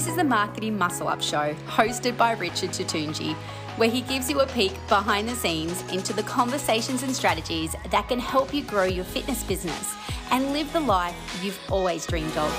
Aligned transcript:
This 0.00 0.08
is 0.08 0.16
the 0.16 0.24
Marketing 0.24 0.78
Muscle 0.78 1.08
Up 1.08 1.20
Show, 1.20 1.54
hosted 1.66 2.16
by 2.16 2.32
Richard 2.32 2.70
Tutunji, 2.70 3.34
where 3.76 3.90
he 3.90 4.00
gives 4.00 4.30
you 4.30 4.40
a 4.40 4.46
peek 4.46 4.72
behind 4.88 5.28
the 5.28 5.34
scenes 5.34 5.82
into 5.92 6.14
the 6.14 6.22
conversations 6.22 7.02
and 7.02 7.14
strategies 7.14 7.76
that 7.90 8.08
can 8.08 8.18
help 8.18 8.54
you 8.54 8.64
grow 8.64 8.84
your 8.84 9.04
fitness 9.04 9.44
business 9.44 9.94
and 10.30 10.54
live 10.54 10.72
the 10.72 10.80
life 10.80 11.14
you've 11.42 11.60
always 11.70 12.06
dreamed 12.06 12.34
of. 12.38 12.50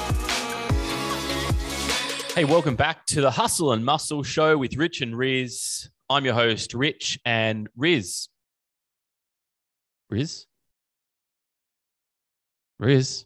Hey, 2.36 2.46
welcome 2.46 2.76
back 2.76 3.08
to 3.08 3.22
the 3.22 3.32
Hustle 3.32 3.74
and 3.74 3.84
Muscle 3.84 4.22
Show 4.22 4.56
with 4.56 4.78
Rich 4.78 5.02
and 5.02 5.18
Riz. 5.18 5.90
I'm 6.12 6.26
your 6.26 6.36
host, 6.36 6.76
Rich 6.76 7.18
and 7.26 7.68
Riz. 7.76 8.28
Riz? 10.12 10.46
Riz? 12.78 13.26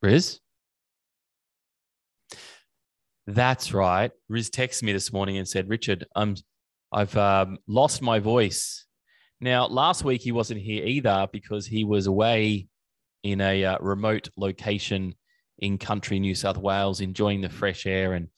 Riz? 0.00 0.38
That's 3.26 3.74
right. 3.74 4.12
Riz 4.28 4.50
texted 4.50 4.84
me 4.84 4.92
this 4.92 5.12
morning 5.12 5.36
and 5.36 5.48
said, 5.48 5.68
Richard, 5.68 6.06
I'm, 6.14 6.36
I've 6.92 7.16
um, 7.16 7.58
lost 7.66 8.02
my 8.02 8.20
voice. 8.20 8.86
Now, 9.40 9.66
last 9.66 10.04
week 10.04 10.22
he 10.22 10.32
wasn't 10.32 10.60
here 10.60 10.84
either 10.84 11.26
because 11.32 11.66
he 11.66 11.84
was 11.84 12.06
away 12.06 12.68
in 13.22 13.40
a 13.40 13.64
uh, 13.64 13.78
remote 13.80 14.28
location 14.36 15.14
in 15.58 15.78
country 15.78 16.20
New 16.20 16.34
South 16.34 16.56
Wales, 16.56 17.00
enjoying 17.00 17.40
the 17.40 17.48
fresh 17.48 17.86
air 17.86 18.12
and 18.12 18.28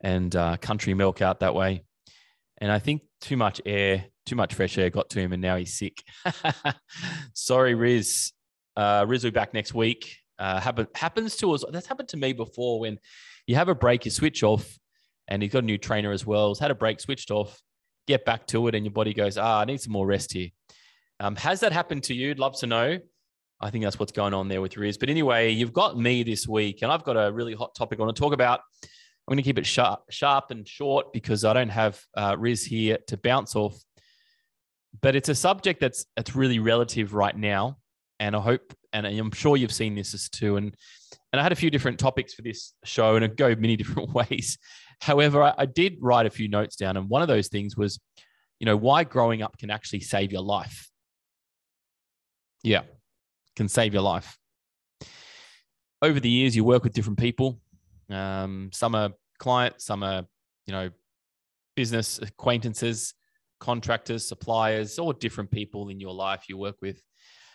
and 0.00 0.34
uh, 0.36 0.56
country 0.58 0.92
milk 0.94 1.22
out 1.22 1.40
that 1.40 1.54
way. 1.54 1.84
And 2.58 2.70
I 2.70 2.78
think 2.78 3.02
too 3.20 3.36
much 3.36 3.60
air, 3.64 4.06
too 4.26 4.36
much 4.36 4.54
fresh 4.54 4.76
air 4.76 4.90
got 4.90 5.10
to 5.10 5.20
him, 5.20 5.32
and 5.32 5.42
now 5.42 5.56
he's 5.56 5.78
sick. 5.78 6.02
Sorry, 7.32 7.74
Riz. 7.74 8.32
Uh, 8.76 9.04
Riz 9.08 9.24
will 9.24 9.30
be 9.30 9.34
back 9.34 9.54
next 9.54 9.74
week. 9.74 10.16
Uh, 10.38 10.60
happen, 10.60 10.86
happens 10.94 11.36
to 11.36 11.52
us. 11.52 11.64
That's 11.70 11.86
happened 11.86 12.08
to 12.10 12.16
me 12.16 12.32
before 12.32 12.80
when 12.80 12.98
you 13.46 13.56
have 13.56 13.68
a 13.68 13.74
break, 13.74 14.04
you 14.04 14.10
switch 14.10 14.42
off, 14.42 14.78
and 15.28 15.42
he's 15.42 15.52
got 15.52 15.62
a 15.62 15.66
new 15.66 15.78
trainer 15.78 16.12
as 16.12 16.26
well. 16.26 16.48
He's 16.48 16.58
had 16.58 16.70
a 16.70 16.74
break, 16.74 17.00
switched 17.00 17.30
off, 17.30 17.60
get 18.06 18.24
back 18.24 18.46
to 18.48 18.68
it, 18.68 18.74
and 18.74 18.84
your 18.84 18.92
body 18.92 19.14
goes, 19.14 19.38
ah, 19.38 19.60
I 19.60 19.64
need 19.64 19.80
some 19.80 19.92
more 19.92 20.06
rest 20.06 20.32
here. 20.32 20.48
Um, 21.20 21.36
has 21.36 21.60
that 21.60 21.72
happened 21.72 22.04
to 22.04 22.14
you? 22.14 22.30
I'd 22.30 22.38
love 22.38 22.58
to 22.60 22.66
know. 22.66 22.98
I 23.60 23.70
think 23.70 23.84
that's 23.84 23.98
what's 23.98 24.12
going 24.12 24.34
on 24.34 24.48
there 24.48 24.60
with 24.60 24.76
Riz. 24.76 24.98
But 24.98 25.08
anyway, 25.08 25.50
you've 25.50 25.72
got 25.72 25.98
me 25.98 26.22
this 26.22 26.46
week, 26.46 26.82
and 26.82 26.90
I've 26.90 27.04
got 27.04 27.12
a 27.14 27.32
really 27.32 27.54
hot 27.54 27.74
topic 27.74 27.98
I 27.98 28.02
want 28.02 28.14
to 28.16 28.20
talk 28.20 28.32
about. 28.32 28.60
I'm 28.82 29.32
going 29.32 29.38
to 29.38 29.42
keep 29.42 29.58
it 29.58 29.64
sharp, 29.64 30.02
sharp 30.10 30.50
and 30.50 30.68
short 30.68 31.12
because 31.12 31.44
I 31.44 31.54
don't 31.54 31.70
have 31.70 31.98
uh, 32.14 32.36
Riz 32.38 32.64
here 32.64 32.98
to 33.06 33.16
bounce 33.16 33.56
off. 33.56 33.76
But 35.00 35.16
it's 35.16 35.28
a 35.28 35.34
subject 35.34 35.80
that's 35.80 36.04
that's 36.14 36.36
really 36.36 36.58
relative 36.58 37.14
right 37.14 37.36
now, 37.36 37.78
and 38.20 38.36
I 38.36 38.40
hope, 38.40 38.74
and 38.92 39.06
I'm 39.06 39.32
sure 39.32 39.56
you've 39.56 39.72
seen 39.72 39.94
this 39.94 40.14
as 40.14 40.28
too. 40.28 40.56
And 40.56 40.76
and 41.34 41.40
I 41.40 41.42
had 41.42 41.50
a 41.50 41.56
few 41.56 41.68
different 41.68 41.98
topics 41.98 42.32
for 42.32 42.42
this 42.42 42.74
show, 42.84 43.16
and 43.16 43.24
it 43.24 43.36
go 43.36 43.56
many 43.56 43.74
different 43.82 44.14
ways. 44.14 44.56
However, 45.00 45.42
I, 45.42 45.52
I 45.58 45.66
did 45.66 45.96
write 46.00 46.26
a 46.26 46.30
few 46.30 46.46
notes 46.48 46.76
down, 46.76 46.96
and 46.96 47.08
one 47.08 47.22
of 47.22 47.28
those 47.28 47.48
things 47.48 47.76
was, 47.76 47.98
you 48.60 48.66
know, 48.66 48.76
why 48.76 49.02
growing 49.02 49.42
up 49.42 49.58
can 49.58 49.68
actually 49.68 49.98
save 49.98 50.30
your 50.30 50.42
life. 50.42 50.88
Yeah, 52.62 52.82
can 53.56 53.66
save 53.66 53.94
your 53.94 54.04
life. 54.04 54.38
Over 56.00 56.20
the 56.20 56.28
years, 56.28 56.54
you 56.54 56.62
work 56.62 56.84
with 56.84 56.92
different 56.92 57.18
people. 57.18 57.58
Um, 58.08 58.70
some 58.72 58.94
are 58.94 59.10
clients, 59.40 59.86
some 59.86 60.04
are, 60.04 60.22
you 60.66 60.72
know, 60.72 60.90
business 61.74 62.20
acquaintances, 62.20 63.12
contractors, 63.58 64.28
suppliers, 64.28 65.00
or 65.00 65.12
different 65.12 65.50
people 65.50 65.88
in 65.88 65.98
your 65.98 66.14
life 66.14 66.44
you 66.48 66.56
work 66.56 66.76
with. 66.80 67.02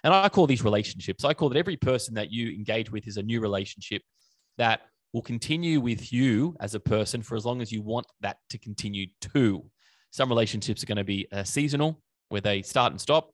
And 0.04 0.14
I 0.14 0.30
call 0.30 0.48
these 0.48 0.64
relationships. 0.64 1.26
I 1.26 1.34
call 1.34 1.50
that 1.50 1.58
every 1.58 1.78
person 1.78 2.14
that 2.16 2.32
you 2.32 2.50
engage 2.50 2.92
with 2.92 3.08
is 3.08 3.18
a 3.18 3.24
new 3.24 3.42
relationship 3.42 4.02
that 4.58 4.82
will 5.14 5.22
continue 5.22 5.80
with 5.80 6.14
you 6.14 6.56
as 6.60 6.76
a 6.76 6.80
person 6.80 7.22
for 7.22 7.36
as 7.36 7.46
long 7.46 7.62
as 7.62 7.72
you 7.72 7.82
want 7.82 8.06
that 8.22 8.38
to 8.50 8.58
continue 8.58 9.08
to. 9.34 9.66
Some 10.12 10.30
relationships 10.30 10.84
are 10.84 10.86
going 10.86 10.98
to 10.98 11.04
be 11.04 11.28
uh, 11.32 11.44
seasonal, 11.44 12.02
where 12.30 12.42
they 12.42 12.62
start 12.62 12.92
and 12.92 13.02
stop. 13.02 13.32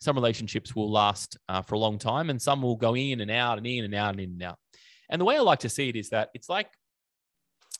Some 0.00 0.16
relationships 0.16 0.74
will 0.74 0.90
last 0.90 1.38
uh, 1.48 1.62
for 1.62 1.76
a 1.76 1.78
long 1.78 1.98
time, 1.98 2.30
and 2.30 2.40
some 2.40 2.62
will 2.62 2.76
go 2.76 2.94
in 2.94 3.20
and 3.20 3.30
out 3.30 3.58
and 3.58 3.66
in 3.66 3.84
and 3.84 3.94
out 3.94 4.10
and 4.10 4.20
in 4.20 4.30
and 4.30 4.42
out. 4.42 4.58
And 5.08 5.20
the 5.20 5.24
way 5.24 5.36
I 5.36 5.40
like 5.40 5.60
to 5.60 5.68
see 5.68 5.88
it 5.88 5.96
is 5.96 6.10
that 6.10 6.30
it's 6.34 6.48
like, 6.48 6.68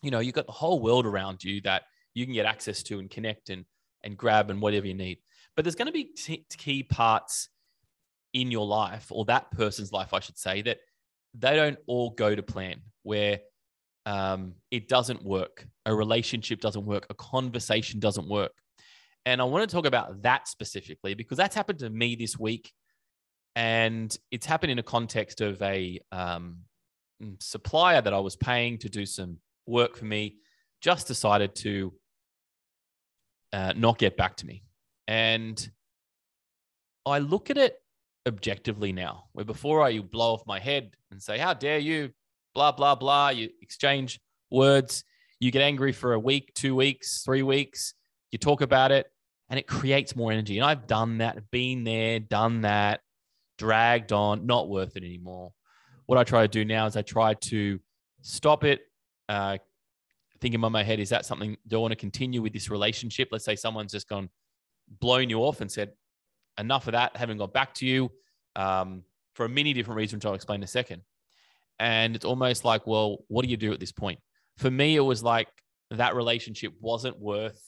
you 0.02 0.10
know, 0.10 0.20
you've 0.20 0.34
got 0.34 0.46
the 0.46 0.52
whole 0.52 0.80
world 0.80 1.06
around 1.06 1.42
you 1.42 1.60
that 1.62 1.82
you 2.14 2.24
can 2.24 2.34
get 2.34 2.46
access 2.46 2.82
to 2.84 2.98
and 2.98 3.10
connect 3.10 3.50
and 3.50 3.64
and 4.04 4.16
grab 4.16 4.50
and 4.50 4.60
whatever 4.60 4.86
you 4.86 4.94
need. 4.94 5.18
But 5.56 5.64
there's 5.64 5.74
going 5.74 5.86
to 5.86 5.92
be 5.92 6.04
t- 6.04 6.46
key 6.56 6.82
parts 6.82 7.48
in 8.34 8.50
your 8.50 8.66
life 8.66 9.06
or 9.10 9.24
that 9.24 9.50
person's 9.52 9.92
life, 9.92 10.12
I 10.12 10.20
should 10.20 10.36
say, 10.36 10.60
that 10.62 10.78
they 11.32 11.56
don't 11.56 11.78
all 11.86 12.10
go 12.10 12.34
to 12.34 12.42
plan, 12.42 12.80
where 13.02 13.40
um, 14.06 14.54
it 14.70 14.88
doesn't 14.88 15.24
work, 15.24 15.66
a 15.86 15.94
relationship 15.94 16.60
doesn't 16.60 16.84
work, 16.84 17.06
a 17.08 17.14
conversation 17.14 18.00
doesn't 18.00 18.28
work. 18.28 18.52
And 19.24 19.40
I 19.40 19.44
want 19.44 19.68
to 19.68 19.74
talk 19.74 19.86
about 19.86 20.22
that 20.22 20.48
specifically 20.48 21.14
because 21.14 21.38
that's 21.38 21.54
happened 21.54 21.78
to 21.78 21.88
me 21.88 22.14
this 22.14 22.38
week. 22.38 22.72
And 23.56 24.14
it's 24.30 24.44
happened 24.46 24.72
in 24.72 24.78
a 24.78 24.82
context 24.82 25.40
of 25.40 25.62
a 25.62 26.00
um, 26.12 26.58
supplier 27.40 28.02
that 28.02 28.12
I 28.12 28.18
was 28.18 28.36
paying 28.36 28.78
to 28.78 28.88
do 28.88 29.06
some 29.06 29.38
work 29.66 29.96
for 29.96 30.04
me 30.04 30.36
just 30.82 31.06
decided 31.06 31.54
to 31.54 31.94
uh, 33.52 33.72
not 33.76 33.96
get 33.96 34.16
back 34.16 34.36
to 34.36 34.46
me. 34.46 34.64
And 35.06 35.66
I 37.06 37.20
look 37.20 37.48
at 37.48 37.56
it 37.56 37.76
objectively 38.26 38.92
now, 38.92 39.24
where 39.32 39.44
before 39.44 39.82
I 39.82 39.98
blow 39.98 40.34
off 40.34 40.46
my 40.46 40.58
head 40.58 40.92
and 41.10 41.22
say, 41.22 41.38
How 41.38 41.54
dare 41.54 41.78
you? 41.78 42.10
Blah, 42.54 42.72
blah, 42.72 42.94
blah. 42.94 43.30
You 43.30 43.50
exchange 43.60 44.20
words. 44.50 45.04
You 45.40 45.50
get 45.50 45.62
angry 45.62 45.92
for 45.92 46.14
a 46.14 46.18
week, 46.18 46.52
two 46.54 46.74
weeks, 46.74 47.22
three 47.24 47.42
weeks. 47.42 47.94
You 48.30 48.38
talk 48.38 48.60
about 48.60 48.92
it 48.92 49.06
and 49.50 49.58
it 49.58 49.66
creates 49.66 50.16
more 50.16 50.32
energy. 50.32 50.58
And 50.58 50.64
I've 50.64 50.86
done 50.86 51.18
that, 51.18 51.50
been 51.50 51.84
there, 51.84 52.18
done 52.20 52.62
that, 52.62 53.00
dragged 53.58 54.12
on, 54.12 54.46
not 54.46 54.68
worth 54.68 54.96
it 54.96 55.04
anymore. 55.04 55.52
What 56.06 56.18
I 56.18 56.24
try 56.24 56.42
to 56.42 56.48
do 56.48 56.64
now 56.64 56.86
is 56.86 56.96
I 56.96 57.02
try 57.02 57.34
to 57.34 57.80
stop 58.22 58.64
it, 58.64 58.82
uh, 59.28 59.58
thinking 60.40 60.62
in 60.62 60.72
my 60.72 60.82
head, 60.82 61.00
is 61.00 61.10
that 61.10 61.26
something, 61.26 61.56
do 61.66 61.76
I 61.76 61.80
want 61.80 61.92
to 61.92 61.96
continue 61.96 62.42
with 62.42 62.52
this 62.52 62.70
relationship? 62.70 63.28
Let's 63.32 63.44
say 63.44 63.56
someone's 63.56 63.92
just 63.92 64.08
gone, 64.08 64.28
blown 65.00 65.30
you 65.30 65.40
off 65.40 65.60
and 65.60 65.70
said, 65.70 65.92
enough 66.58 66.86
of 66.86 66.92
that, 66.92 67.16
haven't 67.16 67.38
got 67.38 67.52
back 67.52 67.74
to 67.74 67.86
you 67.86 68.10
um, 68.56 69.02
for 69.34 69.48
many 69.48 69.72
different 69.72 69.96
reasons, 69.96 70.24
which 70.24 70.28
I'll 70.28 70.34
explain 70.34 70.60
in 70.60 70.64
a 70.64 70.68
second. 70.68 71.02
And 71.78 72.14
it's 72.14 72.24
almost 72.24 72.64
like, 72.64 72.86
well, 72.86 73.18
what 73.28 73.44
do 73.44 73.50
you 73.50 73.56
do 73.56 73.72
at 73.72 73.80
this 73.80 73.92
point? 73.92 74.20
For 74.58 74.70
me, 74.70 74.96
it 74.96 75.00
was 75.00 75.22
like 75.22 75.48
that 75.90 76.14
relationship 76.14 76.72
wasn't 76.80 77.18
worth 77.18 77.60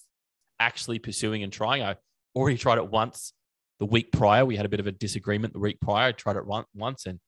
actually 0.61 0.99
pursuing 0.99 1.43
and 1.43 1.53
trying. 1.53 1.83
I 1.83 1.97
already 2.35 2.57
tried 2.57 2.79
it 2.79 2.89
once 2.89 3.33
the 3.79 3.87
week 3.87 4.13
prior. 4.13 4.45
We 4.45 4.57
had 4.57 4.67
a 4.67 4.69
bit 4.69 4.81
of 4.81 4.87
a 4.87 4.93
disagreement 4.93 5.53
the 5.53 5.59
week 5.59 5.81
prior. 5.81 6.09
I 6.09 6.13
tried 6.13 6.37
it 6.37 6.45
once 6.75 7.07
and 7.07 7.19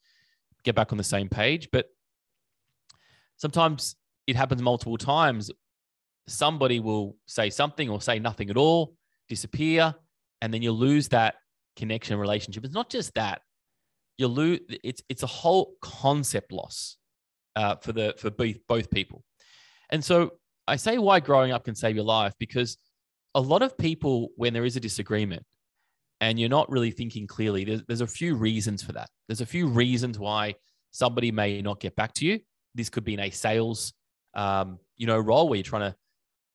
get 0.64 0.74
back 0.74 0.92
on 0.92 0.98
the 0.98 1.04
same 1.04 1.28
page. 1.28 1.68
But 1.72 1.86
sometimes 3.36 3.96
it 4.26 4.36
happens 4.36 4.62
multiple 4.62 4.98
times. 4.98 5.50
Somebody 6.26 6.78
will 6.80 7.16
say 7.26 7.50
something 7.50 7.88
or 7.88 8.00
say 8.00 8.18
nothing 8.18 8.50
at 8.50 8.56
all, 8.56 8.94
disappear, 9.28 9.94
and 10.40 10.52
then 10.52 10.62
you 10.62 10.72
lose 10.72 11.08
that 11.08 11.36
connection 11.78 12.18
relationship. 12.18 12.64
It's 12.64 12.74
not 12.74 12.90
just 12.90 13.14
that 13.14 13.40
you 14.18 14.26
lose. 14.26 14.60
It's 14.84 15.02
it's 15.08 15.22
a 15.22 15.26
whole 15.26 15.76
concept 15.80 16.52
loss 16.52 16.98
uh, 17.56 17.76
for 17.76 17.92
the 17.92 18.14
for 18.18 18.30
both 18.30 18.56
both 18.66 18.90
people. 18.90 19.24
And 19.90 20.04
so 20.04 20.32
I 20.66 20.76
say 20.76 20.98
why 20.98 21.20
growing 21.20 21.52
up 21.52 21.64
can 21.64 21.74
save 21.74 21.96
your 21.96 22.04
life 22.04 22.34
because 22.38 22.76
a 23.34 23.40
lot 23.40 23.62
of 23.62 23.78
people, 23.78 24.30
when 24.36 24.52
there 24.52 24.64
is 24.64 24.76
a 24.76 24.80
disagreement 24.80 25.44
and 26.20 26.38
you're 26.38 26.48
not 26.48 26.70
really 26.70 26.90
thinking 26.90 27.26
clearly, 27.26 27.64
there's, 27.64 27.82
there's 27.86 28.00
a 28.00 28.06
few 28.06 28.34
reasons 28.34 28.82
for 28.82 28.92
that. 28.92 29.08
There's 29.28 29.40
a 29.40 29.46
few 29.46 29.68
reasons 29.68 30.18
why 30.18 30.56
somebody 30.90 31.30
may 31.30 31.62
not 31.62 31.80
get 31.80 31.96
back 31.96 32.12
to 32.14 32.26
you. 32.26 32.40
This 32.74 32.90
could 32.90 33.04
be 33.04 33.14
in 33.14 33.20
a 33.20 33.30
sales, 33.30 33.92
um, 34.34 34.78
you 34.96 35.06
know, 35.06 35.18
role 35.18 35.48
where 35.48 35.56
you're 35.56 35.62
trying 35.62 35.92
to 35.92 35.96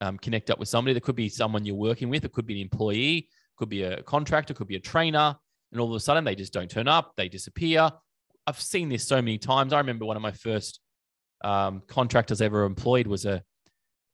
um, 0.01 0.17
connect 0.17 0.49
up 0.49 0.59
with 0.59 0.67
somebody. 0.67 0.93
There 0.93 1.01
could 1.01 1.15
be 1.15 1.29
someone 1.29 1.65
you're 1.65 1.75
working 1.75 2.09
with. 2.09 2.25
It 2.25 2.33
could 2.33 2.45
be 2.45 2.55
an 2.55 2.61
employee, 2.61 3.29
could 3.57 3.69
be 3.69 3.83
a 3.83 4.01
contractor, 4.03 4.53
could 4.53 4.67
be 4.67 4.75
a 4.75 4.79
trainer, 4.79 5.35
and 5.71 5.81
all 5.81 5.89
of 5.89 5.95
a 5.95 5.99
sudden 5.99 6.23
they 6.23 6.35
just 6.35 6.53
don't 6.53 6.69
turn 6.69 6.87
up. 6.87 7.13
They 7.17 7.29
disappear. 7.29 7.91
I've 8.45 8.59
seen 8.59 8.89
this 8.89 9.07
so 9.07 9.17
many 9.17 9.37
times. 9.37 9.73
I 9.73 9.77
remember 9.77 10.05
one 10.05 10.17
of 10.17 10.21
my 10.21 10.31
first 10.31 10.79
um, 11.43 11.81
contractors 11.87 12.41
ever 12.41 12.63
employed 12.63 13.07
was 13.07 13.25
a, 13.25 13.43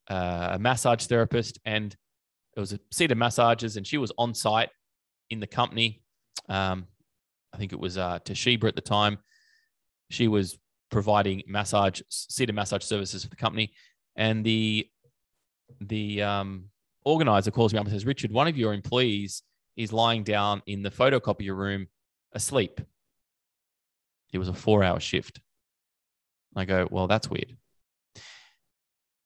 uh, 0.09 0.50
a 0.53 0.59
massage 0.59 1.06
therapist, 1.06 1.59
and 1.65 1.95
it 2.56 2.59
was 2.59 2.74
a 2.74 2.80
seat 2.91 3.12
of 3.12 3.18
massages, 3.18 3.77
and 3.77 3.86
she 3.86 3.97
was 3.97 4.12
on 4.18 4.33
site 4.33 4.69
in 5.30 5.39
the 5.39 5.47
company. 5.47 6.01
Um, 6.47 6.88
I 7.53 7.57
think 7.57 7.74
it 7.74 7.80
was 7.80 7.97
uh, 7.97 8.19
Toshiba 8.19 8.68
at 8.68 8.75
the 8.75 8.81
time. 8.81 9.18
She 10.09 10.27
was 10.27 10.57
providing 10.89 11.44
massage, 11.47 12.01
seated 12.09 12.53
massage 12.56 12.83
services 12.83 13.24
for 13.24 13.30
the 13.30 13.35
company, 13.35 13.74
and 14.15 14.44
the 14.44 14.88
the 15.81 16.21
um, 16.24 16.65
organizer 17.09 17.51
calls 17.51 17.73
me 17.73 17.79
up 17.79 17.85
and 17.85 17.94
says, 17.94 18.06
"Richard, 18.06 18.31
one 18.31 18.47
of 18.47 18.57
your 18.57 18.73
employees 18.73 19.44
is 19.75 19.94
lying 19.94 20.23
down 20.23 20.61
in 20.65 20.83
the 20.83 20.91
photocopier 20.91 21.56
room 21.56 21.88
asleep. 22.33 22.81
It 24.33 24.38
was 24.38 24.50
a 24.50 24.53
four-hour 24.53 25.00
shift. 25.00 25.39
I 26.56 26.65
go, 26.65 26.88
well, 26.91 27.07
that's 27.07 27.29
weird. 27.29 27.56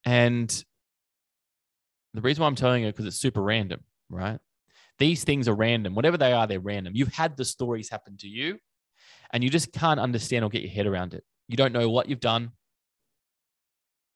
And 0.05 0.63
the 2.13 2.21
reason 2.21 2.41
why 2.41 2.47
I'm 2.47 2.55
telling 2.55 2.83
you 2.83 2.89
because 2.89 3.05
it's 3.05 3.17
super 3.17 3.41
random, 3.41 3.81
right? 4.09 4.39
These 4.99 5.23
things 5.23 5.47
are 5.47 5.55
random. 5.55 5.95
Whatever 5.95 6.17
they 6.17 6.33
are, 6.33 6.45
they're 6.45 6.59
random. 6.59 6.93
You've 6.95 7.13
had 7.13 7.35
the 7.35 7.45
stories 7.45 7.89
happen 7.89 8.17
to 8.17 8.27
you 8.27 8.59
and 9.31 9.43
you 9.43 9.49
just 9.49 9.73
can't 9.73 9.99
understand 9.99 10.45
or 10.45 10.49
get 10.49 10.61
your 10.61 10.71
head 10.71 10.85
around 10.85 11.13
it. 11.13 11.23
You 11.47 11.57
don't 11.57 11.73
know 11.73 11.89
what 11.89 12.07
you've 12.07 12.19
done, 12.19 12.51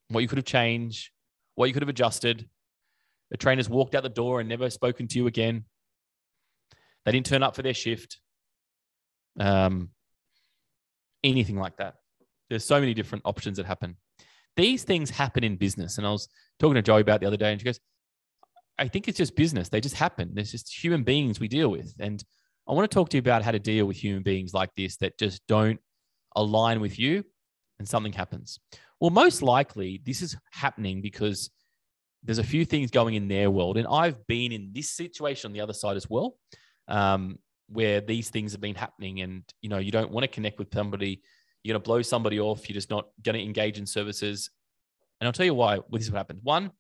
what 0.09 0.19
you 0.19 0.27
could 0.27 0.37
have 0.37 0.45
changed, 0.45 1.09
what 1.55 1.65
you 1.65 1.73
could 1.73 1.81
have 1.81 1.89
adjusted. 1.89 2.47
The 3.31 3.38
trainers 3.38 3.69
walked 3.69 3.95
out 3.95 4.03
the 4.03 4.09
door 4.09 4.39
and 4.39 4.47
never 4.47 4.69
spoken 4.69 5.07
to 5.07 5.18
you 5.18 5.27
again. 5.27 5.65
They 7.06 7.12
didn't 7.12 7.25
turn 7.25 7.44
up 7.44 7.56
for 7.56 7.62
their 7.62 7.74
shift. 7.74 8.19
Um, 9.39 9.89
anything 11.24 11.57
like 11.57 11.77
that. 11.77 11.95
There's 12.50 12.65
so 12.65 12.79
many 12.79 12.94
different 12.94 13.24
options 13.25 13.57
that 13.57 13.65
happen. 13.65 13.97
These 14.56 14.83
things 14.83 15.09
happen 15.09 15.44
in 15.44 15.57
business. 15.57 15.97
And 15.97 16.07
I 16.07 16.12
was 16.12 16.27
talking 16.59 16.75
to 16.75 16.81
Joey 16.81 17.01
about 17.01 17.19
the 17.19 17.27
other 17.27 17.38
day, 17.38 17.51
and 17.51 17.59
she 17.59 17.65
goes, 17.65 17.79
I 18.79 18.88
think 18.88 19.07
it's 19.07 19.18
just 19.18 19.35
business. 19.35 19.69
They 19.69 19.81
just 19.81 19.95
happen. 19.95 20.31
There's 20.33 20.51
just 20.51 20.83
human 20.83 21.03
beings 21.03 21.39
we 21.39 21.47
deal 21.47 21.69
with. 21.69 21.94
And 22.00 22.24
I 22.68 22.74
want 22.74 22.89
to 22.89 22.94
talk 22.94 23.09
to 23.09 23.18
you 23.18 23.19
about 23.19 23.44
how 23.44 23.51
to 23.51 23.59
deal 23.59 23.85
with 23.85 23.97
human 23.97 24.24
beings 24.24 24.53
like 24.53 24.69
this 24.75 24.97
that 24.97 25.18
just 25.18 25.41
don't 25.47 25.79
align 26.35 26.79
with 26.79 27.00
you 27.00 27.24
and 27.79 27.88
something 27.88 28.13
happens. 28.13 28.59
Well, 29.00 29.09
most 29.09 29.41
likely 29.41 30.01
this 30.06 30.21
is 30.21 30.35
happening 30.51 31.01
because 31.01 31.50
there's 32.23 32.39
a 32.39 32.43
few 32.43 32.65
things 32.65 32.91
going 32.91 33.15
in 33.15 33.27
their 33.27 33.49
world. 33.49 33.77
And 33.77 33.87
I've 33.87 34.25
been 34.27 34.51
in 34.51 34.71
this 34.73 34.89
situation 34.89 35.49
on 35.49 35.53
the 35.53 35.61
other 35.61 35.73
side 35.73 35.97
as 35.97 36.09
well, 36.09 36.37
um, 36.87 37.39
where 37.69 38.01
these 38.01 38.29
things 38.29 38.51
have 38.53 38.61
been 38.61 38.75
happening. 38.75 39.21
And, 39.21 39.43
you 39.61 39.69
know, 39.69 39.77
you 39.77 39.91
don't 39.91 40.11
want 40.11 40.23
to 40.23 40.27
connect 40.27 40.59
with 40.59 40.73
somebody. 40.73 41.21
You're 41.63 41.73
going 41.73 41.81
to 41.81 41.87
blow 41.87 42.01
somebody 42.01 42.39
off. 42.39 42.67
You're 42.69 42.75
just 42.75 42.89
not 42.89 43.07
going 43.23 43.35
to 43.35 43.43
engage 43.43 43.77
in 43.77 43.85
services. 43.85 44.49
And 45.19 45.27
I'll 45.27 45.33
tell 45.33 45.45
you 45.45 45.53
why. 45.53 45.79
This 45.91 46.03
is 46.03 46.11
what 46.11 46.17
happens. 46.17 46.43
One, 46.43 46.71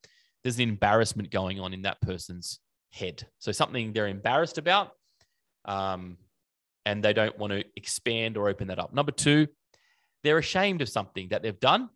there's 0.43 0.57
an 0.57 0.69
embarrassment 0.69 1.31
going 1.31 1.59
on 1.59 1.73
in 1.73 1.83
that 1.83 2.01
person's 2.01 2.59
head. 2.91 3.27
So 3.39 3.51
something 3.51 3.93
they're 3.93 4.07
embarrassed 4.07 4.57
about, 4.57 4.91
um, 5.65 6.17
and 6.85 7.03
they 7.03 7.13
don't 7.13 7.37
want 7.37 7.51
to 7.51 7.65
expand 7.75 8.37
or 8.37 8.47
open 8.47 8.67
that 8.67 8.79
up. 8.79 8.93
Number 8.93 9.11
two, 9.11 9.47
they're 10.23 10.37
ashamed 10.37 10.81
of 10.81 10.89
something 10.89 11.29
that 11.29 11.43
they've 11.43 11.59
done, 11.59 11.89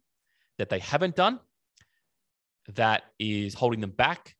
that 0.58 0.70
they 0.70 0.80
haven't 0.80 1.16
done, 1.16 1.40
that 2.76 3.04
is 3.20 3.54
holding 3.54 3.82
them 3.82 3.92
back 3.92 4.36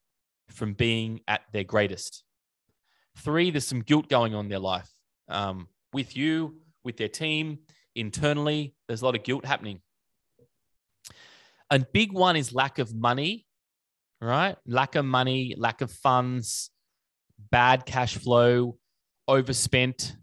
from 0.50 0.74
being 0.74 1.22
at 1.28 1.42
their 1.54 1.64
greatest. 1.64 2.24
Three, 3.18 3.52
there's 3.52 3.68
some 3.68 3.82
guilt 3.82 4.10
going 4.10 4.34
on 4.36 4.46
in 4.46 4.50
their 4.50 4.60
life 4.60 4.90
um, 5.28 5.68
with 5.94 6.16
you, 6.16 6.58
with 6.84 6.98
their 6.98 7.10
team, 7.10 7.60
internally. 7.96 8.74
There's 8.88 9.02
a 9.02 9.06
lot 9.06 9.16
of 9.16 9.24
guilt 9.24 9.46
happening. 9.46 9.82
A 11.70 11.80
big 11.80 12.12
one 12.12 12.36
is 12.36 12.54
lack 12.54 12.80
of 12.80 12.94
money 12.94 13.46
right? 14.22 14.56
Lack 14.66 14.96
of 14.96 15.04
money, 15.04 15.56
lack 15.58 15.82
of 15.82 15.92
funds, 15.92 16.70
bad 17.50 17.86
cash 17.86 18.16
flow, 18.18 18.78
overspent. 19.28 20.16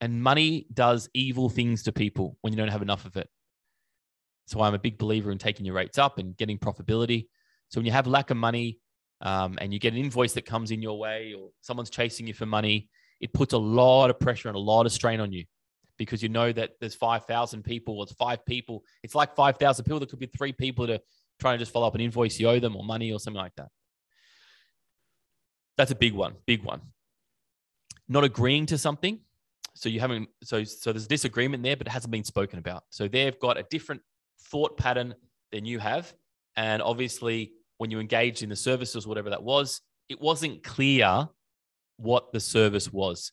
And 0.00 0.22
money 0.22 0.66
does 0.72 1.10
evil 1.12 1.50
things 1.50 1.82
to 1.84 1.92
people 1.92 2.38
when 2.40 2.52
you 2.52 2.56
don't 2.56 2.68
have 2.68 2.82
enough 2.82 3.04
of 3.04 3.16
it. 3.16 3.28
So 4.46 4.60
I'm 4.60 4.74
a 4.74 4.78
big 4.78 4.98
believer 4.98 5.30
in 5.30 5.38
taking 5.38 5.64
your 5.64 5.74
rates 5.74 5.98
up 5.98 6.18
and 6.18 6.36
getting 6.36 6.58
profitability. 6.58 7.26
So 7.68 7.78
when 7.78 7.86
you 7.86 7.92
have 7.92 8.06
lack 8.06 8.30
of 8.30 8.36
money 8.36 8.78
um, 9.20 9.58
and 9.60 9.72
you 9.72 9.78
get 9.78 9.92
an 9.92 9.98
invoice 9.98 10.32
that 10.32 10.44
comes 10.44 10.70
in 10.70 10.82
your 10.82 10.98
way 10.98 11.34
or 11.38 11.50
someone's 11.60 11.90
chasing 11.90 12.26
you 12.26 12.34
for 12.34 12.46
money, 12.46 12.88
it 13.20 13.32
puts 13.32 13.52
a 13.52 13.58
lot 13.58 14.10
of 14.10 14.18
pressure 14.18 14.48
and 14.48 14.56
a 14.56 14.60
lot 14.60 14.86
of 14.86 14.92
strain 14.92 15.20
on 15.20 15.32
you 15.32 15.44
because 15.98 16.22
you 16.22 16.30
know 16.30 16.50
that 16.50 16.70
there's 16.80 16.94
5,000 16.94 17.62
people 17.62 17.98
or 17.98 18.04
it's 18.04 18.12
five 18.14 18.44
people. 18.46 18.84
It's 19.02 19.14
like 19.14 19.36
5,000 19.36 19.84
people. 19.84 19.98
There 19.98 20.06
could 20.06 20.18
be 20.18 20.26
three 20.26 20.52
people 20.52 20.86
that 20.86 20.94
are 20.94 21.04
trying 21.38 21.56
to 21.56 21.58
just 21.58 21.72
follow 21.72 21.86
up 21.86 21.94
an 21.94 22.00
invoice 22.00 22.40
you 22.40 22.48
owe 22.48 22.58
them 22.58 22.74
or 22.74 22.82
money 22.82 23.12
or 23.12 23.20
something 23.20 23.38
like 23.38 23.54
that. 23.56 23.68
That's 25.76 25.90
a 25.90 25.94
big 25.94 26.14
one, 26.14 26.34
big 26.46 26.64
one. 26.64 26.80
Not 28.08 28.24
agreeing 28.24 28.66
to 28.66 28.78
something. 28.78 29.20
So 29.74 29.88
you 29.88 30.00
haven't, 30.00 30.28
so, 30.42 30.64
so 30.64 30.92
there's 30.92 31.06
disagreement 31.06 31.62
there, 31.62 31.76
but 31.76 31.86
it 31.86 31.90
hasn't 31.90 32.10
been 32.10 32.24
spoken 32.24 32.58
about. 32.58 32.84
So 32.90 33.06
they've 33.06 33.38
got 33.38 33.58
a 33.58 33.64
different 33.70 34.00
thought 34.44 34.76
pattern 34.76 35.14
than 35.52 35.64
you 35.64 35.78
have. 35.78 36.12
And 36.56 36.82
obviously, 36.82 37.52
when 37.78 37.90
you 37.90 38.00
engaged 38.00 38.42
in 38.42 38.48
the 38.48 38.56
services, 38.56 39.06
whatever 39.06 39.30
that 39.30 39.42
was, 39.42 39.80
it 40.08 40.20
wasn't 40.20 40.62
clear 40.62 41.28
what 41.96 42.32
the 42.32 42.40
service 42.40 42.92
was. 42.92 43.32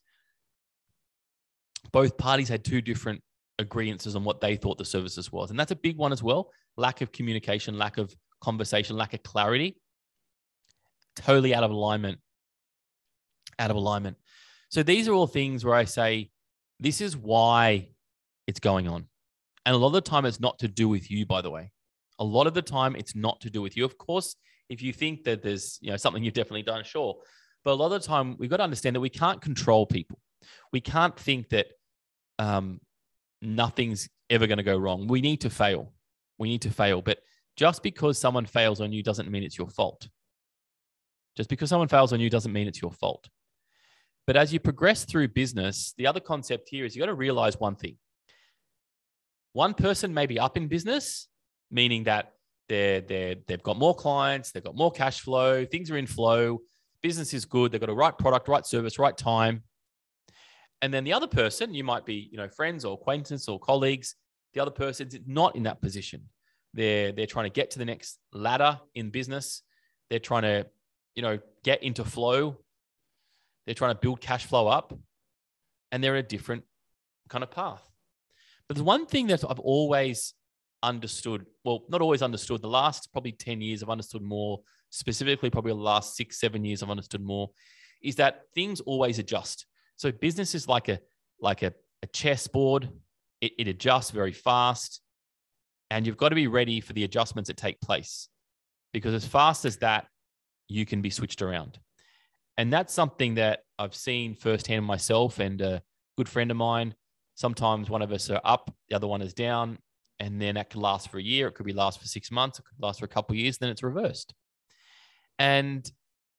Both 1.92 2.18
parties 2.18 2.50
had 2.50 2.64
two 2.64 2.82
different 2.82 3.22
agreements 3.60 4.14
on 4.16 4.24
what 4.24 4.42
they 4.42 4.56
thought 4.56 4.78
the 4.78 4.86
services 4.86 5.32
was. 5.32 5.50
And 5.50 5.60
that's 5.60 5.72
a 5.72 5.76
big 5.76 5.98
one 5.98 6.12
as 6.12 6.22
well. 6.22 6.52
Lack 6.76 7.02
of 7.02 7.12
communication, 7.12 7.78
lack 7.78 7.98
of 7.98 8.16
conversation, 8.42 8.96
lack 8.96 9.14
of 9.14 9.24
clarity. 9.24 9.78
Totally 11.16 11.56
out 11.56 11.64
of 11.64 11.72
alignment. 11.72 12.20
Out 13.58 13.72
of 13.72 13.78
alignment. 13.78 14.18
So 14.70 14.84
these 14.84 15.08
are 15.08 15.14
all 15.14 15.28
things 15.28 15.66
where 15.66 15.76
I 15.76 15.86
say, 15.86 16.30
this 16.80 17.02
is 17.02 17.18
why 17.18 17.90
it's 18.46 18.60
going 18.60 18.88
on. 18.88 19.06
And 19.68 19.76
a 19.76 19.78
lot 19.78 19.88
of 19.88 19.94
the 19.94 20.02
time, 20.02 20.24
it's 20.24 20.40
not 20.40 20.58
to 20.60 20.70
do 20.70 20.88
with 20.88 21.12
you, 21.12 21.26
by 21.26 21.42
the 21.42 21.52
way. 21.52 21.74
A 22.20 22.24
lot 22.24 22.48
of 22.48 22.54
the 22.54 22.62
time, 22.62 22.96
it's 22.96 23.18
not 23.18 23.42
to 23.42 23.50
do 23.50 23.62
with 23.62 23.76
you. 23.76 23.84
Of 23.84 23.98
course, 23.98 24.38
if 24.70 24.82
you 24.82 24.94
think 24.94 25.26
that 25.26 25.44
there's 25.44 25.78
you 25.82 25.92
know 25.92 25.98
something 25.98 26.24
you've 26.24 26.36
definitely 26.36 26.64
done, 26.64 26.86
sure. 26.86 27.18
But 27.66 27.72
a 27.72 27.74
lot 27.74 27.92
of 27.92 28.02
the 28.02 28.08
time, 28.08 28.38
we've 28.40 28.50
got 28.50 28.58
to 28.58 28.64
understand 28.64 28.96
that 28.96 29.02
we 29.02 29.10
can't 29.10 29.42
control 29.42 29.86
people. 29.86 30.20
We 30.72 30.80
can't 30.80 31.20
think 31.20 31.50
that 31.50 31.68
um, 32.40 32.80
nothing's 33.42 34.08
ever 34.30 34.48
going 34.48 34.58
to 34.58 34.64
go 34.64 34.78
wrong. 34.78 35.06
We 35.06 35.20
need 35.20 35.42
to 35.42 35.50
fail. 35.50 35.92
We 36.38 36.48
need 36.48 36.62
to 36.62 36.72
fail. 36.72 37.02
But 37.02 37.18
just 37.58 37.84
because 37.84 38.18
someone 38.18 38.46
fails 38.46 38.80
on 38.80 38.94
you 38.94 39.04
doesn't 39.04 39.30
mean 39.30 39.44
it's 39.44 39.58
your 39.58 39.68
fault. 39.68 40.08
Just 41.36 41.50
because 41.50 41.68
someone 41.68 41.90
fails 41.90 42.14
on 42.14 42.22
you 42.22 42.30
doesn't 42.30 42.54
mean 42.54 42.70
it's 42.70 42.82
your 42.82 42.94
fault. 42.94 43.28
But 44.28 44.38
as 44.38 44.54
you 44.54 44.62
progress 44.62 45.04
through 45.04 45.28
business, 45.28 45.94
the 45.98 46.08
other 46.08 46.22
concept 46.22 46.70
here 46.70 46.86
is 46.86 46.96
you 46.96 47.02
got 47.02 47.08
to 47.08 47.16
realize 47.16 47.60
one 47.60 47.76
thing. 47.76 47.98
One 49.58 49.74
person 49.74 50.14
may 50.14 50.28
be 50.28 50.38
up 50.38 50.56
in 50.56 50.68
business, 50.68 51.30
meaning 51.72 52.04
that 52.04 52.34
they're, 52.70 53.02
they're, 53.02 53.38
they've 53.48 53.64
got 53.64 53.76
more 53.76 53.96
clients, 53.96 54.52
they've 54.52 54.64
got 54.64 54.76
more 54.76 54.92
cash 54.92 55.22
flow, 55.22 55.66
things 55.66 55.90
are 55.90 55.98
in 55.98 56.06
flow, 56.06 56.60
business 57.02 57.34
is 57.34 57.46
good, 57.46 57.72
they've 57.72 57.82
got 57.82 57.90
a 57.90 57.96
right 57.96 58.16
product, 58.16 58.48
right 58.48 58.64
service, 58.64 59.00
right 59.00 59.18
time. 59.18 59.64
And 60.84 60.94
then 60.94 61.04
the 61.04 61.14
other 61.14 61.26
person, 61.26 61.74
you 61.74 61.84
might 61.84 62.06
be, 62.06 62.30
you 62.32 62.38
know, 62.38 62.48
friends 62.50 62.86
or 62.86 62.94
acquaintance 62.94 63.48
or 63.48 63.60
colleagues. 63.60 64.14
The 64.54 64.60
other 64.60 64.70
person's 64.70 65.18
not 65.26 65.56
in 65.56 65.64
that 65.64 65.82
position. 65.82 66.30
They're 66.76 67.12
they're 67.12 67.26
trying 67.26 67.46
to 67.46 67.50
get 67.50 67.72
to 67.72 67.80
the 67.80 67.86
next 67.86 68.20
ladder 68.34 68.80
in 68.94 69.10
business. 69.10 69.64
They're 70.12 70.20
trying 70.20 70.44
to, 70.44 70.68
you 71.16 71.24
know, 71.24 71.40
get 71.64 71.82
into 71.82 72.06
flow. 72.06 72.60
They're 73.66 73.74
trying 73.74 73.96
to 73.96 74.00
build 74.00 74.22
cash 74.22 74.46
flow 74.46 74.68
up, 74.68 74.94
and 75.92 76.04
they're 76.04 76.16
in 76.16 76.24
a 76.24 76.28
different 76.28 76.64
kind 77.28 77.44
of 77.44 77.50
path. 77.50 77.87
But 78.68 78.76
there's 78.76 78.84
one 78.84 79.06
thing 79.06 79.28
that 79.28 79.44
I've 79.50 79.60
always 79.60 80.34
understood. 80.84 81.46
Well, 81.64 81.86
not 81.90 82.02
always 82.02 82.22
understood. 82.22 82.62
The 82.62 82.68
last 82.68 83.12
probably 83.12 83.32
ten 83.32 83.62
years, 83.62 83.82
I've 83.82 83.90
understood 83.90 84.22
more. 84.22 84.62
Specifically, 84.90 85.50
probably 85.50 85.72
the 85.72 85.78
last 85.78 86.16
six, 86.16 86.40
seven 86.40 86.64
years, 86.64 86.82
I've 86.82 86.90
understood 86.90 87.22
more. 87.22 87.50
Is 88.02 88.16
that 88.18 88.42
things 88.54 88.80
always 88.82 89.20
adjust 89.20 89.66
so 89.98 90.12
business 90.12 90.56
is 90.56 90.68
like 90.68 90.88
a 90.88 91.00
like 91.42 91.64
a, 91.64 91.74
a 92.02 92.08
chessboard. 92.08 92.90
It, 93.42 93.52
it 93.60 93.68
adjusts 93.68 94.12
very 94.12 94.32
fast, 94.32 95.02
and 95.92 96.08
you've 96.08 96.18
got 96.18 96.30
to 96.30 96.36
be 96.36 96.48
ready 96.48 96.80
for 96.80 96.94
the 96.94 97.04
adjustments 97.04 97.50
that 97.50 97.58
take 97.58 97.82
place, 97.82 98.30
because 98.94 99.14
as 99.14 99.26
fast 99.28 99.66
as 99.66 99.78
that, 99.78 100.08
you 100.68 100.86
can 100.86 101.02
be 101.02 101.10
switched 101.10 101.42
around. 101.42 101.80
And 102.58 102.72
that's 102.74 102.94
something 102.94 103.36
that 103.36 103.60
I've 103.78 103.94
seen 103.94 104.34
firsthand 104.34 104.86
myself 104.86 105.40
and 105.40 105.62
a 105.62 105.82
good 106.18 106.30
friend 106.30 106.50
of 106.50 106.58
mine. 106.58 106.96
Sometimes 107.38 107.88
one 107.88 108.02
of 108.02 108.12
us 108.12 108.32
are 108.32 108.42
up, 108.44 108.74
the 108.90 108.96
other 108.96 109.06
one 109.06 109.22
is 109.22 109.32
down, 109.32 109.78
and 110.20 110.42
then 110.42 110.56
that 110.56 110.72
could 110.72 110.82
last 110.82 111.12
for 111.12 111.20
a 111.20 111.24
year. 111.24 111.48
It 111.48 111.52
could 111.54 111.68
be 111.68 111.72
last 111.72 112.02
for 112.02 112.08
six 112.08 112.32
months. 112.32 112.58
It 112.58 112.64
could 112.64 112.84
last 112.84 112.98
for 112.98 113.06
a 113.06 113.10
couple 113.10 113.36
of 113.36 113.38
years. 113.38 113.60
Then 113.60 113.70
it's 113.70 113.84
reversed, 113.84 114.34
and 115.38 115.90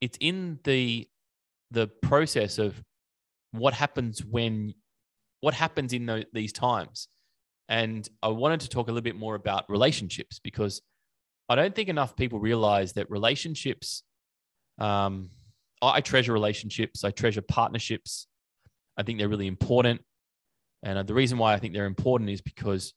it's 0.00 0.18
in 0.20 0.58
the 0.64 1.08
the 1.70 1.86
process 2.02 2.58
of 2.58 2.82
what 3.52 3.74
happens 3.74 4.24
when 4.24 4.74
what 5.40 5.54
happens 5.54 5.92
in 5.92 6.06
the, 6.06 6.26
these 6.32 6.52
times 6.52 7.06
and 7.68 8.08
i 8.20 8.28
wanted 8.28 8.58
to 8.58 8.68
talk 8.68 8.88
a 8.88 8.90
little 8.90 9.00
bit 9.04 9.16
more 9.16 9.36
about 9.36 9.68
relationships 9.68 10.40
because 10.42 10.82
i 11.48 11.54
don't 11.54 11.76
think 11.76 11.88
enough 11.88 12.16
people 12.16 12.40
realize 12.40 12.94
that 12.94 13.08
relationships 13.08 14.02
um, 14.78 15.30
i 15.80 16.00
treasure 16.00 16.32
relationships 16.32 17.04
i 17.04 17.10
treasure 17.10 17.42
partnerships 17.42 18.26
i 18.96 19.02
think 19.02 19.18
they're 19.18 19.28
really 19.28 19.46
important 19.46 20.00
and 20.82 20.98
uh, 20.98 21.02
the 21.02 21.14
reason 21.14 21.38
why 21.38 21.54
i 21.54 21.58
think 21.58 21.72
they're 21.74 21.86
important 21.86 22.30
is 22.30 22.40
because 22.40 22.94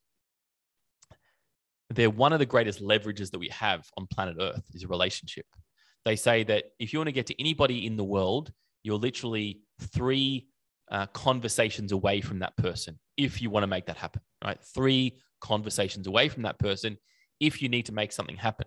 they're 1.90 2.10
one 2.10 2.32
of 2.32 2.38
the 2.38 2.46
greatest 2.46 2.80
leverages 2.80 3.30
that 3.30 3.38
we 3.38 3.48
have 3.48 3.86
on 3.98 4.06
planet 4.06 4.36
earth 4.40 4.64
is 4.74 4.82
a 4.82 4.88
relationship 4.88 5.46
they 6.04 6.16
say 6.16 6.42
that 6.42 6.64
if 6.78 6.92
you 6.92 6.98
want 6.98 7.08
to 7.08 7.12
get 7.12 7.26
to 7.26 7.40
anybody 7.40 7.86
in 7.86 7.96
the 7.96 8.04
world 8.04 8.52
you're 8.82 8.98
literally 8.98 9.60
three 9.80 10.46
uh, 10.90 11.06
conversations 11.06 11.92
away 11.92 12.20
from 12.20 12.40
that 12.40 12.56
person 12.56 12.98
if 13.16 13.40
you 13.40 13.50
want 13.50 13.62
to 13.62 13.68
make 13.68 13.86
that 13.86 13.96
happen, 13.96 14.22
right? 14.44 14.58
Three 14.74 15.18
conversations 15.40 16.06
away 16.06 16.28
from 16.28 16.42
that 16.42 16.58
person 16.58 16.96
if 17.40 17.62
you 17.62 17.68
need 17.68 17.86
to 17.86 17.92
make 17.92 18.12
something 18.12 18.36
happen. 18.36 18.66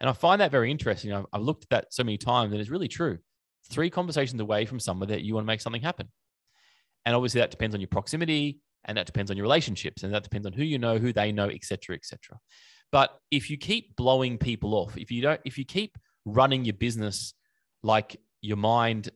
And 0.00 0.10
I 0.10 0.12
find 0.12 0.40
that 0.40 0.50
very 0.50 0.70
interesting. 0.70 1.12
I've, 1.12 1.26
I've 1.32 1.42
looked 1.42 1.64
at 1.64 1.70
that 1.70 1.94
so 1.94 2.02
many 2.02 2.18
times 2.18 2.52
and 2.52 2.60
it's 2.60 2.70
really 2.70 2.88
true. 2.88 3.18
Three 3.70 3.90
conversations 3.90 4.40
away 4.40 4.66
from 4.66 4.80
someone 4.80 5.08
that 5.08 5.22
you 5.22 5.34
want 5.34 5.44
to 5.44 5.46
make 5.46 5.60
something 5.60 5.82
happen. 5.82 6.08
And 7.04 7.14
obviously 7.14 7.40
that 7.40 7.50
depends 7.50 7.74
on 7.74 7.80
your 7.80 7.88
proximity 7.88 8.60
and 8.84 8.96
that 8.96 9.06
depends 9.06 9.30
on 9.30 9.36
your 9.36 9.44
relationships 9.44 10.02
and 10.02 10.12
that 10.14 10.22
depends 10.22 10.46
on 10.46 10.52
who 10.52 10.62
you 10.62 10.78
know, 10.78 10.98
who 10.98 11.12
they 11.12 11.32
know, 11.32 11.48
etc., 11.48 11.96
etc. 11.96 12.38
But 12.90 13.18
if 13.30 13.50
you 13.50 13.56
keep 13.56 13.96
blowing 13.96 14.38
people 14.38 14.74
off, 14.74 14.96
if 14.96 15.10
you 15.10 15.22
don't, 15.22 15.40
if 15.44 15.56
you 15.56 15.64
keep 15.64 15.96
running 16.24 16.64
your 16.64 16.74
business 16.74 17.34
like 17.82 18.16
your 18.42 18.56
mind 18.56 19.10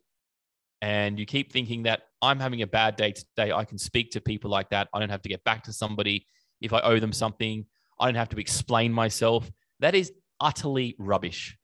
and 0.81 1.19
you 1.19 1.27
keep 1.27 1.53
thinking 1.53 1.85
that 1.85 2.03
I'm 2.23 2.41
having 2.41 2.63
a 2.63 2.67
bad 2.67 2.97
day 2.97 3.13
today, 3.13 3.53
I 3.53 3.65
can 3.65 3.79
speak 3.79 4.13
to 4.13 4.21
people 4.21 4.51
like 4.51 4.71
that. 4.71 4.89
I 4.93 4.99
don't 4.99 5.11
have 5.11 5.23
to 5.23 5.29
get 5.29 5.45
back 5.45 5.65
to 5.65 5.73
somebody 5.73 6.27
if 6.61 6.73
I 6.73 6.81
owe 6.81 6.99
them 6.99 7.13
something. 7.13 7.67
I 8.01 8.07
don't 8.07 8.15
have 8.15 8.31
to 8.31 8.41
explain 8.41 8.93
myself. 8.93 9.51
That 9.81 9.95
is 9.95 10.13
utterly 10.41 10.97
rubbish. 10.99 11.57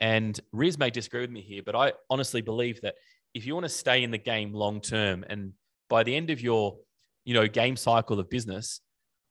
And 0.00 0.38
Riz 0.52 0.78
may 0.78 0.90
disagree 0.90 1.22
with 1.22 1.30
me 1.30 1.40
here, 1.40 1.62
but 1.64 1.74
I 1.74 1.92
honestly 2.08 2.40
believe 2.40 2.80
that 2.82 2.94
if 3.34 3.46
you 3.46 3.54
want 3.54 3.64
to 3.64 3.70
stay 3.70 4.02
in 4.02 4.10
the 4.10 4.18
game 4.18 4.52
long 4.52 4.80
term, 4.80 5.24
and 5.28 5.52
by 5.88 6.02
the 6.02 6.14
end 6.14 6.30
of 6.30 6.40
your, 6.40 6.78
you 7.24 7.34
know, 7.34 7.46
game 7.46 7.76
cycle 7.76 8.18
of 8.18 8.28
business, 8.30 8.80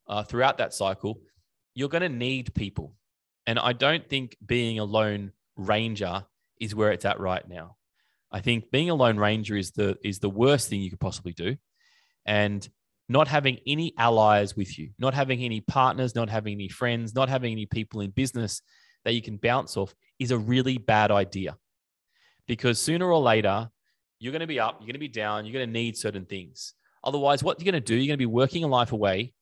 uh, 0.07 0.23
throughout 0.23 0.57
that 0.57 0.73
cycle, 0.73 1.19
you're 1.73 1.89
going 1.89 2.01
to 2.01 2.09
need 2.09 2.53
people. 2.53 2.93
And 3.45 3.59
I 3.59 3.73
don't 3.73 4.07
think 4.07 4.35
being 4.45 4.79
a 4.79 4.83
lone 4.83 5.31
ranger 5.55 6.25
is 6.59 6.75
where 6.75 6.91
it's 6.91 7.05
at 7.05 7.19
right 7.19 7.47
now. 7.47 7.75
I 8.31 8.41
think 8.41 8.71
being 8.71 8.89
a 8.89 8.95
lone 8.95 9.17
ranger 9.17 9.55
is 9.55 9.71
the 9.71 9.97
is 10.03 10.19
the 10.19 10.29
worst 10.29 10.69
thing 10.69 10.81
you 10.81 10.89
could 10.89 10.99
possibly 10.99 11.31
do, 11.31 11.55
and 12.25 12.67
not 13.07 13.27
having 13.29 13.59
any 13.65 13.93
allies 13.97 14.57
with 14.57 14.77
you, 14.77 14.89
not 14.99 15.13
having 15.13 15.41
any 15.41 15.61
partners, 15.61 16.13
not 16.13 16.29
having 16.29 16.53
any 16.53 16.67
friends, 16.67 17.15
not 17.15 17.29
having 17.29 17.53
any 17.53 17.65
people 17.65 18.01
in 18.01 18.11
business 18.11 18.61
that 19.05 19.13
you 19.13 19.21
can 19.21 19.37
bounce 19.37 19.77
off 19.77 19.95
is 20.19 20.31
a 20.31 20.37
really 20.37 20.77
bad 20.77 21.09
idea. 21.09 21.55
Because 22.47 22.81
sooner 22.81 23.09
or 23.09 23.21
later, 23.21 23.69
you're 24.19 24.31
going 24.31 24.41
to 24.41 24.47
be 24.47 24.59
up, 24.59 24.77
you're 24.79 24.87
going 24.87 24.93
to 24.93 24.99
be 24.99 25.07
down, 25.07 25.45
you're 25.45 25.53
going 25.53 25.67
to 25.67 25.71
need 25.71 25.97
certain 25.97 26.25
things. 26.25 26.73
Otherwise, 27.03 27.43
what 27.43 27.59
you're 27.59 27.71
going 27.71 27.81
to 27.81 27.85
do, 27.85 27.95
you're 27.95 28.07
going 28.07 28.17
to 28.17 28.17
be 28.17 28.25
working 28.25 28.63
a 28.63 28.67
life 28.67 28.91
away 28.91 29.33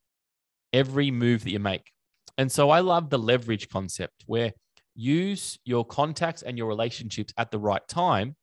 every 0.73 1.11
move 1.11 1.43
that 1.43 1.51
you 1.51 1.59
make. 1.59 1.91
And 2.37 2.51
so 2.51 2.69
I 2.69 2.81
love 2.81 3.09
the 3.09 3.17
leverage 3.17 3.69
concept 3.69 4.23
where 4.25 4.53
use 4.93 5.57
your 5.63 5.85
contacts 5.85 6.41
and 6.41 6.57
your 6.57 6.67
relationships 6.67 7.33
at 7.37 7.51
the 7.51 7.59
right 7.59 7.85
time 7.87 8.35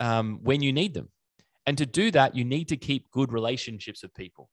um, 0.00 0.40
when 0.42 0.62
you 0.62 0.72
need 0.72 0.94
them. 0.94 1.10
And 1.66 1.78
to 1.78 1.86
do 1.86 2.10
that, 2.10 2.34
you 2.34 2.44
need 2.44 2.68
to 2.68 2.76
keep 2.76 3.10
good 3.10 3.32
relationships 3.32 4.02
with 4.02 4.14
people. 4.14 4.50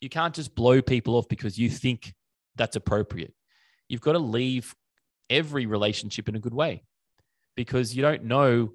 You 0.00 0.08
can't 0.08 0.34
just 0.34 0.54
blow 0.54 0.80
people 0.82 1.14
off 1.16 1.28
because 1.28 1.58
you 1.58 1.68
think 1.68 2.14
that's 2.56 2.76
appropriate. 2.76 3.34
You've 3.88 4.00
got 4.00 4.12
to 4.12 4.18
leave 4.18 4.74
every 5.28 5.66
relationship 5.66 6.28
in 6.28 6.34
a 6.34 6.40
good 6.40 6.54
way 6.54 6.82
because 7.56 7.94
you 7.94 8.02
don't 8.02 8.24
know 8.24 8.70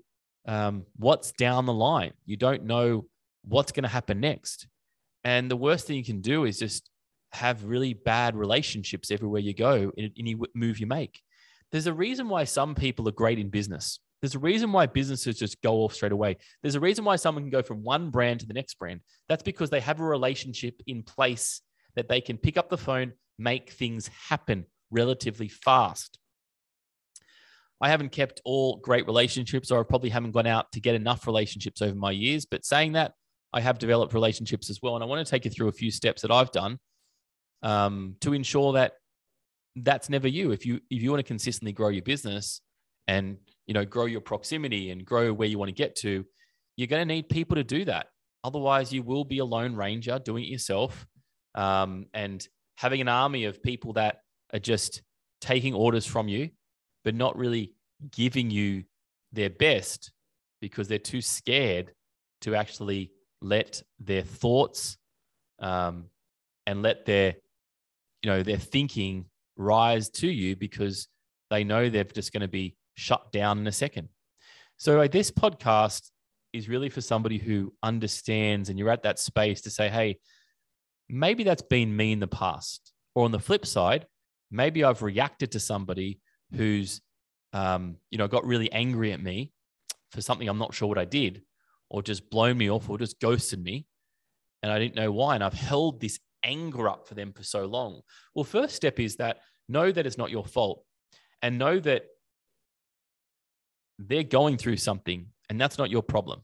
um, 0.47 0.85
what's 0.95 1.31
down 1.31 1.65
the 1.65 1.73
line. 1.73 2.13
You 2.25 2.37
don't 2.37 2.63
know 2.63 3.05
what's 3.43 3.71
going 3.71 3.83
to 3.83 3.89
happen 3.89 4.19
next. 4.19 4.67
And 5.23 5.49
the 5.49 5.57
worst 5.57 5.87
thing 5.87 5.97
you 5.97 6.03
can 6.03 6.21
do 6.21 6.45
is 6.45 6.59
just 6.59 6.89
have 7.31 7.63
really 7.65 7.93
bad 7.93 8.35
relationships 8.35 9.11
everywhere 9.11 9.41
you 9.41 9.53
go 9.53 9.91
in 9.97 10.11
any 10.17 10.35
move 10.53 10.79
you 10.79 10.87
make. 10.87 11.21
There's 11.71 11.87
a 11.87 11.93
reason 11.93 12.29
why 12.29 12.43
some 12.45 12.75
people 12.75 13.07
are 13.09 13.13
great 13.13 13.39
in 13.39 13.49
business. 13.49 13.99
There's 14.21 14.35
a 14.35 14.39
reason 14.39 14.71
why 14.71 14.85
businesses 14.85 15.37
just 15.37 15.61
go 15.61 15.77
off 15.77 15.93
straight 15.93 16.11
away. 16.11 16.37
There's 16.61 16.75
a 16.75 16.79
reason 16.79 17.03
why 17.05 17.17
someone 17.17 17.43
can 17.43 17.51
go 17.51 17.61
from 17.61 17.83
one 17.83 18.09
brand 18.11 18.39
to 18.39 18.45
the 18.45 18.53
next 18.53 18.75
brand. 18.79 19.01
That's 19.27 19.43
because 19.43 19.69
they 19.69 19.81
have 19.81 19.99
a 19.99 20.05
relationship 20.05 20.81
in 20.87 21.03
place 21.03 21.61
that 21.95 22.07
they 22.07 22.21
can 22.21 22.37
pick 22.37 22.57
up 22.57 22.69
the 22.69 22.77
phone, 22.77 23.13
make 23.37 23.71
things 23.71 24.09
happen 24.29 24.65
relatively 24.89 25.47
fast. 25.47 26.17
I 27.85 27.89
haven't 27.89 28.11
kept 28.11 28.41
all 28.45 28.77
great 28.77 29.05
relationships, 29.05 29.69
or 29.69 29.79
I 29.79 29.83
probably 29.83 30.09
haven't 30.09 30.31
gone 30.31 30.47
out 30.47 30.71
to 30.71 30.79
get 30.79 30.95
enough 30.95 31.27
relationships 31.27 31.83
over 31.83 31.93
my 31.93 32.09
years. 32.09 32.43
But 32.43 32.65
saying 32.65 32.93
that, 32.93 33.11
I 33.53 33.61
have 33.61 33.77
developed 33.77 34.15
relationships 34.15 34.71
as 34.71 34.81
well. 34.81 34.95
And 34.95 35.03
I 35.03 35.07
want 35.07 35.23
to 35.23 35.29
take 35.29 35.45
you 35.45 35.51
through 35.51 35.67
a 35.67 35.71
few 35.71 35.91
steps 35.91 36.23
that 36.23 36.31
I've 36.31 36.51
done 36.51 36.79
um, 37.61 38.15
to 38.21 38.33
ensure 38.33 38.73
that 38.73 38.93
that's 39.75 40.09
never 40.09 40.27
you. 40.27 40.51
If 40.51 40.65
you 40.65 40.81
if 40.89 41.03
you 41.03 41.11
want 41.11 41.19
to 41.19 41.27
consistently 41.27 41.73
grow 41.73 41.89
your 41.89 42.01
business 42.01 42.59
and 43.07 43.37
you 43.67 43.75
know 43.75 43.85
grow 43.85 44.05
your 44.05 44.21
proximity 44.21 44.89
and 44.89 45.05
grow 45.05 45.31
where 45.31 45.47
you 45.47 45.59
want 45.59 45.69
to 45.69 45.75
get 45.75 45.95
to, 45.97 46.25
you're 46.77 46.87
going 46.87 47.07
to 47.07 47.13
need 47.13 47.29
people 47.29 47.53
to 47.53 47.63
do 47.63 47.85
that. 47.85 48.07
Otherwise, 48.43 48.91
you 48.91 49.03
will 49.03 49.25
be 49.25 49.37
a 49.37 49.45
lone 49.45 49.75
ranger 49.75 50.17
doing 50.17 50.43
it 50.43 50.49
yourself, 50.49 51.05
um, 51.53 52.07
and 52.15 52.47
having 52.77 52.99
an 52.99 53.09
army 53.09 53.45
of 53.45 53.61
people 53.61 53.93
that 53.93 54.21
are 54.53 54.59
just 54.59 55.03
taking 55.39 55.75
orders 55.75 56.07
from 56.07 56.27
you, 56.27 56.49
but 57.03 57.13
not 57.13 57.37
really 57.37 57.74
giving 58.11 58.49
you 58.49 58.83
their 59.31 59.49
best 59.49 60.11
because 60.61 60.87
they're 60.87 60.99
too 60.99 61.21
scared 61.21 61.91
to 62.41 62.55
actually 62.55 63.11
let 63.41 63.81
their 63.99 64.23
thoughts 64.23 64.97
um, 65.59 66.05
and 66.65 66.81
let 66.81 67.05
their 67.05 67.35
you 68.23 68.31
know 68.31 68.43
their 68.43 68.57
thinking 68.57 69.25
rise 69.57 70.09
to 70.09 70.27
you 70.27 70.55
because 70.55 71.07
they 71.49 71.63
know 71.63 71.89
they're 71.89 72.03
just 72.03 72.33
going 72.33 72.41
to 72.41 72.47
be 72.47 72.75
shut 72.95 73.31
down 73.31 73.59
in 73.59 73.67
a 73.67 73.71
second. 73.71 74.09
So 74.77 75.07
this 75.07 75.31
podcast 75.31 76.09
is 76.53 76.69
really 76.69 76.89
for 76.89 77.01
somebody 77.01 77.37
who 77.37 77.73
understands 77.83 78.69
and 78.69 78.79
you're 78.79 78.89
at 78.89 79.03
that 79.03 79.19
space 79.19 79.61
to 79.61 79.69
say, 79.69 79.89
hey, 79.89 80.19
maybe 81.09 81.43
that's 81.43 81.61
been 81.61 81.95
me 81.95 82.11
in 82.11 82.19
the 82.19 82.27
past. 82.27 82.93
Or 83.13 83.25
on 83.25 83.31
the 83.31 83.39
flip 83.39 83.65
side, 83.65 84.05
maybe 84.51 84.83
I've 84.83 85.01
reacted 85.01 85.51
to 85.53 85.59
somebody 85.59 86.19
who's, 86.53 87.01
um, 87.55 87.95
you 88.11 88.17
know, 88.17 88.27
got 88.27 88.45
really 88.45 88.69
angry 88.73 89.13
at 89.13 89.23
me 89.23 89.53
for 90.11 90.19
something 90.19 90.47
I'm 90.47 90.57
not 90.57 90.73
sure 90.73 90.89
what 90.89 90.97
I 90.97 91.05
did, 91.05 91.41
or 91.89 92.03
just 92.03 92.29
blown 92.29 92.57
me 92.57 92.69
off, 92.69 92.89
or 92.89 92.97
just 92.97 93.19
ghosted 93.21 93.63
me, 93.63 93.87
and 94.61 94.69
I 94.69 94.77
didn't 94.77 94.95
know 94.95 95.13
why. 95.13 95.35
And 95.35 95.43
I've 95.43 95.53
held 95.53 96.01
this 96.01 96.19
anger 96.43 96.89
up 96.89 97.07
for 97.07 97.13
them 97.15 97.31
for 97.31 97.43
so 97.43 97.65
long. 97.65 98.01
Well, 98.35 98.43
first 98.43 98.75
step 98.75 98.99
is 98.99 99.15
that 99.15 99.39
know 99.69 99.89
that 99.89 100.05
it's 100.05 100.17
not 100.17 100.31
your 100.31 100.43
fault, 100.43 100.83
and 101.41 101.57
know 101.57 101.79
that 101.79 102.03
they're 103.99 104.23
going 104.23 104.57
through 104.57 104.77
something, 104.77 105.27
and 105.49 105.59
that's 105.59 105.77
not 105.77 105.89
your 105.89 106.03
problem. 106.03 106.41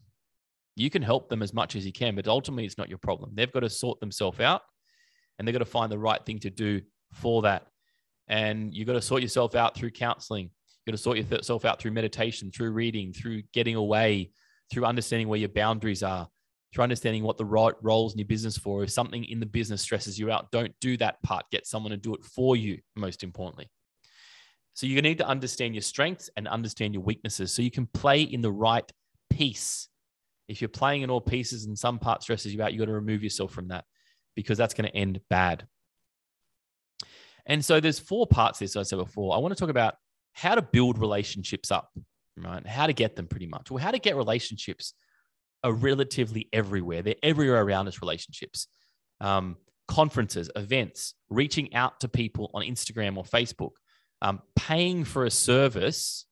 You 0.78 0.90
can 0.90 1.02
help 1.02 1.28
them 1.28 1.44
as 1.44 1.54
much 1.54 1.76
as 1.76 1.86
you 1.86 1.92
can, 1.92 2.16
but 2.16 2.30
ultimately, 2.30 2.64
it's 2.64 2.78
not 2.78 2.88
your 2.88 3.00
problem. 3.00 3.32
They've 3.34 3.52
got 3.52 3.60
to 3.60 3.70
sort 3.70 4.00
themselves 4.00 4.40
out, 4.40 4.62
and 5.38 5.46
they've 5.46 5.54
got 5.54 5.60
to 5.60 5.66
find 5.66 5.92
the 5.92 6.00
right 6.00 6.26
thing 6.26 6.40
to 6.40 6.50
do 6.50 6.80
for 7.12 7.42
that. 7.42 7.68
And 8.30 8.74
you've 8.74 8.88
got 8.88 8.94
to 8.94 9.02
sort 9.02 9.22
yourself 9.22 9.56
out 9.56 9.76
through 9.76 9.92
counseling. 9.92 10.52
You've 10.86 10.94
got 10.94 10.98
to 10.98 11.04
sort 11.04 11.18
yourself 11.18 11.66
out 11.66 11.80
through 11.80 11.92
meditation, 11.92 12.52
through 12.52 12.72
reading, 12.72 13.14
through 13.14 13.44
getting 13.54 13.76
away, 13.76 14.32
through 14.72 14.86
understanding 14.86 15.28
where 15.28 15.40
your 15.40 15.50
boundaries 15.50 16.02
are, 16.02 16.28
through 16.74 16.84
understanding 16.84 17.24
what 17.24 17.38
the 17.38 17.46
right 17.46 17.76
roles 17.82 18.14
in 18.14 18.20
your 18.20 18.28
business 18.28 18.58
for. 18.58 18.84
If 18.84 18.90
something 18.90 19.24
in 19.26 19.40
the 19.40 19.46
business 19.46 19.82
stresses 19.82 20.18
you 20.18 20.32
out, 20.32 20.52
don't 20.52 20.74
do 20.82 20.98
that 20.98 21.22
part. 21.22 21.46
Get 21.52 21.68
someone 21.68 21.92
to 21.92 21.98
do 21.98 22.16
it 22.16 22.24
for 22.24 22.56
you, 22.56 22.80
most 22.96 23.24
importantly. 23.24 23.70
So 24.74 24.88
you 24.88 25.02
need 25.02 25.20
to 25.20 25.28
understand 25.28 25.76
your 25.76 25.82
strengths 25.82 26.30
and 26.36 26.48
understand 26.48 26.94
your 26.94 27.04
weaknesses 27.04 27.54
so 27.54 27.62
you 27.62 27.70
can 27.70 27.86
play 27.88 28.24
in 28.24 28.42
the 28.42 28.52
right 28.52 28.90
piece. 29.30 29.90
If 30.48 30.62
you're 30.62 30.70
playing 30.70 31.04
in 31.04 31.10
all 31.10 31.22
pieces 31.22 31.66
and 31.66 31.78
some 31.78 32.00
part 32.00 32.24
stresses 32.24 32.54
you 32.54 32.64
out, 32.64 32.74
you've 32.74 32.80
got 32.80 32.86
to 32.86 32.94
remove 32.94 33.22
yourself 33.22 33.52
from 33.52 33.68
that 33.68 33.86
because 34.36 34.58
that's 34.58 34.74
going 34.74 34.90
to 34.90 34.96
end 34.96 35.20
bad. 35.30 35.68
And 37.46 37.64
so 37.64 37.80
there's 37.80 38.00
four 38.00 38.28
parts 38.28 38.60
this 38.60 38.76
I 38.76 38.84
said 38.84 38.98
before. 38.98 39.36
I 39.36 39.40
want 39.40 39.56
to 39.56 39.60
talk 39.60 39.70
about 39.70 39.96
how 40.34 40.56
to 40.56 40.62
build 40.62 40.98
relationships 40.98 41.72
up, 41.72 41.90
right? 42.38 42.66
How 42.66 42.88
to 42.88 42.94
get 42.94 43.16
them 43.16 43.28
pretty 43.28 43.48
much. 43.48 43.72
Well, 43.72 43.84
how 43.84 43.92
to 43.92 44.00
get 44.00 44.16
relationships 44.16 44.94
are 45.64 45.74
relatively 45.74 46.50
everywhere. 46.52 47.02
They're 47.02 47.16
everywhere 47.22 47.62
around 47.62 47.88
us, 47.88 48.02
relationships. 48.02 48.68
Um, 49.20 49.58
conferences, 49.88 50.50
events, 50.56 51.16
reaching 51.30 51.74
out 51.74 52.00
to 52.00 52.08
people 52.08 52.50
on 52.54 52.64
Instagram 52.64 53.18
or 53.18 53.24
Facebook, 53.24 53.72
um, 54.22 54.42
paying 54.56 55.04
for 55.04 55.26
a 55.26 55.32
service 55.32 56.26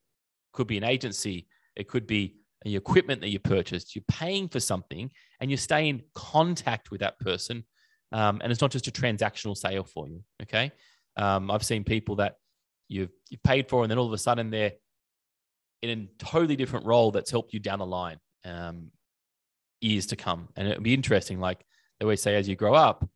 could 0.53 0.67
be 0.67 0.77
an 0.77 0.83
agency, 0.83 1.47
it 1.75 1.87
could 1.87 2.07
be 2.07 2.35
the 2.63 2.75
equipment 2.75 3.21
that 3.21 3.29
you 3.29 3.39
purchased. 3.39 3.95
You're 3.95 4.03
paying 4.07 4.47
for 4.47 4.59
something 4.59 5.11
and 5.39 5.51
you 5.51 5.57
stay 5.57 5.89
in 5.89 6.03
contact 6.15 6.91
with 6.91 7.01
that 7.01 7.19
person. 7.19 7.63
Um, 8.11 8.39
and 8.41 8.51
it's 8.51 8.61
not 8.61 8.71
just 8.71 8.87
a 8.87 8.91
transactional 8.91 9.55
sale 9.55 9.83
for 9.83 10.07
you. 10.07 10.23
Okay. 10.41 10.71
Um, 11.15 11.51
I've 11.51 11.63
seen 11.63 11.83
people 11.83 12.15
that 12.17 12.35
you've, 12.89 13.11
you've 13.29 13.43
paid 13.43 13.69
for, 13.69 13.83
and 13.83 13.89
then 13.89 13.97
all 13.97 14.07
of 14.07 14.13
a 14.13 14.17
sudden 14.17 14.49
they're 14.49 14.73
in 15.81 15.89
a 15.89 16.23
totally 16.23 16.57
different 16.57 16.85
role 16.85 17.11
that's 17.11 17.31
helped 17.31 17.53
you 17.53 17.59
down 17.59 17.79
the 17.79 17.85
line 17.85 18.19
um, 18.43 18.91
years 19.79 20.07
to 20.07 20.15
come. 20.15 20.49
And 20.57 20.67
it'll 20.67 20.83
be 20.83 20.93
interesting. 20.93 21.39
Like 21.39 21.65
they 21.99 22.05
always 22.05 22.21
say, 22.21 22.35
as 22.35 22.49
you 22.49 22.55
grow 22.55 22.73
up, 22.73 23.07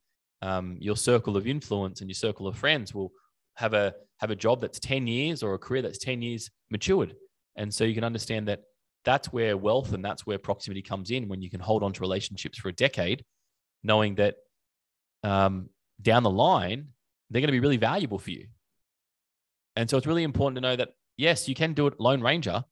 um, 0.41 0.77
your 0.79 0.97
circle 0.97 1.37
of 1.37 1.47
influence 1.47 2.01
and 2.01 2.09
your 2.09 2.15
circle 2.15 2.47
of 2.47 2.55
friends 2.57 2.93
will 2.93 3.11
have 3.55 3.73
a 3.73 3.93
have 4.19 4.31
a 4.31 4.35
job 4.35 4.61
that's 4.61 4.79
10 4.79 5.07
years 5.07 5.43
or 5.43 5.53
a 5.53 5.59
career 5.59 5.81
that's 5.81 5.97
10 5.97 6.21
years 6.21 6.49
matured. 6.69 7.15
And 7.55 7.73
so 7.73 7.83
you 7.83 7.93
can 7.93 8.03
understand 8.03 8.47
that 8.47 8.61
that's 9.05 9.33
where 9.33 9.57
wealth 9.57 9.93
and 9.93 10.03
that's 10.03 10.25
where 10.25 10.37
proximity 10.37 10.81
comes 10.81 11.11
in 11.11 11.27
when 11.27 11.41
you 11.41 11.49
can 11.49 11.59
hold 11.59 11.83
on 11.83 11.91
to 11.93 12.01
relationships 12.01 12.57
for 12.57 12.69
a 12.69 12.73
decade, 12.73 13.23
knowing 13.83 14.15
that 14.15 14.35
um, 15.23 15.69
down 16.01 16.23
the 16.23 16.29
line, 16.29 16.87
they're 17.29 17.41
going 17.41 17.47
to 17.47 17.53
be 17.53 17.59
really 17.59 17.77
valuable 17.77 18.17
for 18.17 18.31
you. 18.31 18.47
And 19.75 19.89
so 19.89 19.97
it's 19.97 20.07
really 20.07 20.23
important 20.23 20.57
to 20.57 20.61
know 20.61 20.75
that, 20.75 20.89
yes, 21.17 21.47
you 21.47 21.55
can 21.55 21.73
do 21.73 21.87
it 21.87 21.99
Lone 21.99 22.21
Ranger, 22.21 22.63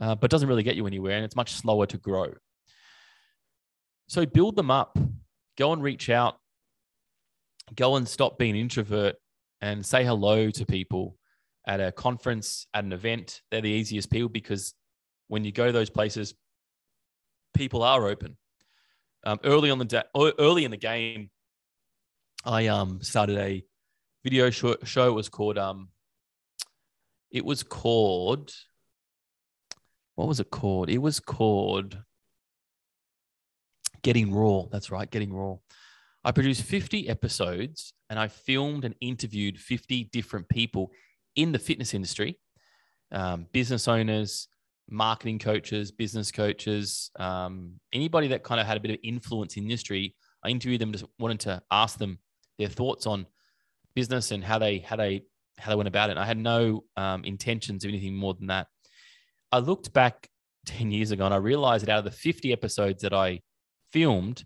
uh, 0.00 0.14
but 0.14 0.30
doesn't 0.30 0.48
really 0.48 0.62
get 0.62 0.76
you 0.76 0.86
anywhere 0.86 1.16
and 1.16 1.24
it's 1.24 1.36
much 1.36 1.52
slower 1.52 1.86
to 1.86 1.98
grow. 1.98 2.32
So 4.08 4.26
build 4.26 4.56
them 4.56 4.70
up, 4.70 4.98
go 5.56 5.72
and 5.72 5.82
reach 5.82 6.10
out, 6.10 6.36
go 7.74 7.96
and 7.96 8.08
stop 8.08 8.38
being 8.38 8.52
an 8.52 8.60
introvert 8.60 9.16
and 9.60 9.84
say 9.84 10.04
hello 10.04 10.50
to 10.50 10.66
people 10.66 11.16
at 11.66 11.80
a 11.80 11.92
conference, 11.92 12.66
at 12.74 12.84
an 12.84 12.92
event. 12.92 13.42
They're 13.50 13.60
the 13.60 13.70
easiest 13.70 14.10
people 14.10 14.28
because 14.28 14.74
when 15.28 15.44
you 15.44 15.52
go 15.52 15.66
to 15.66 15.72
those 15.72 15.90
places, 15.90 16.34
people 17.54 17.82
are 17.82 18.08
open. 18.08 18.36
Um, 19.24 19.38
early 19.44 19.70
on 19.70 19.78
the 19.78 19.84
day, 19.84 20.02
early 20.16 20.64
in 20.64 20.70
the 20.70 20.76
game, 20.76 21.30
I 22.44 22.68
um 22.68 23.02
started 23.02 23.38
a 23.38 23.62
video 24.24 24.50
show. 24.50 24.76
show. 24.84 25.08
It 25.08 25.14
was 25.14 25.28
called 25.28 25.58
um, 25.58 25.88
it 27.30 27.44
was 27.44 27.62
called 27.62 28.52
what 30.20 30.28
was 30.28 30.38
it 30.38 30.50
called? 30.50 30.90
It 30.90 30.98
was 30.98 31.18
called 31.18 31.96
Getting 34.02 34.34
Raw. 34.34 34.66
That's 34.70 34.90
right, 34.90 35.10
Getting 35.10 35.32
Raw. 35.32 35.56
I 36.22 36.32
produced 36.32 36.62
50 36.64 37.08
episodes 37.08 37.94
and 38.10 38.18
I 38.18 38.28
filmed 38.28 38.84
and 38.84 38.94
interviewed 39.00 39.58
50 39.58 40.04
different 40.12 40.46
people 40.50 40.90
in 41.36 41.52
the 41.52 41.58
fitness 41.58 41.94
industry, 41.94 42.38
um, 43.12 43.46
business 43.52 43.88
owners, 43.88 44.48
marketing 44.90 45.38
coaches, 45.38 45.90
business 45.90 46.30
coaches, 46.30 47.10
um, 47.18 47.80
anybody 47.94 48.28
that 48.28 48.42
kind 48.42 48.60
of 48.60 48.66
had 48.66 48.76
a 48.76 48.80
bit 48.80 48.90
of 48.90 48.98
influence 49.02 49.56
in 49.56 49.64
the 49.64 49.70
industry. 49.70 50.14
I 50.44 50.50
interviewed 50.50 50.82
them, 50.82 50.92
just 50.92 51.06
wanted 51.18 51.40
to 51.40 51.62
ask 51.70 51.96
them 51.96 52.18
their 52.58 52.68
thoughts 52.68 53.06
on 53.06 53.26
business 53.94 54.32
and 54.32 54.44
how 54.44 54.58
they 54.58 54.78
how 54.78 54.96
they 54.96 55.22
how 55.60 55.70
they 55.70 55.76
went 55.76 55.88
about 55.88 56.10
it. 56.10 56.12
And 56.12 56.20
I 56.20 56.24
had 56.24 56.38
no 56.38 56.84
um, 56.96 57.24
intentions 57.24 57.84
of 57.84 57.88
anything 57.88 58.14
more 58.14 58.34
than 58.34 58.48
that. 58.48 58.66
I 59.52 59.58
looked 59.58 59.92
back 59.92 60.28
10 60.66 60.90
years 60.90 61.10
ago 61.10 61.24
and 61.24 61.34
I 61.34 61.38
realized 61.38 61.86
that 61.86 61.92
out 61.92 61.98
of 62.00 62.04
the 62.04 62.10
50 62.10 62.52
episodes 62.52 63.02
that 63.02 63.12
I 63.12 63.40
filmed, 63.92 64.44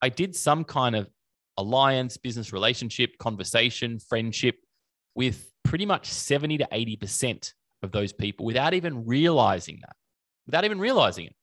I 0.00 0.08
did 0.08 0.34
some 0.34 0.64
kind 0.64 0.96
of 0.96 1.08
alliance, 1.56 2.16
business 2.16 2.52
relationship, 2.52 3.18
conversation, 3.18 3.98
friendship 3.98 4.56
with 5.14 5.50
pretty 5.64 5.86
much 5.86 6.06
70 6.06 6.58
to 6.58 6.68
80% 6.72 7.52
of 7.82 7.92
those 7.92 8.12
people 8.12 8.46
without 8.46 8.74
even 8.74 9.06
realizing 9.06 9.78
that, 9.80 9.96
without 10.46 10.64
even 10.64 10.78
realizing 10.78 11.26
it, 11.26 11.34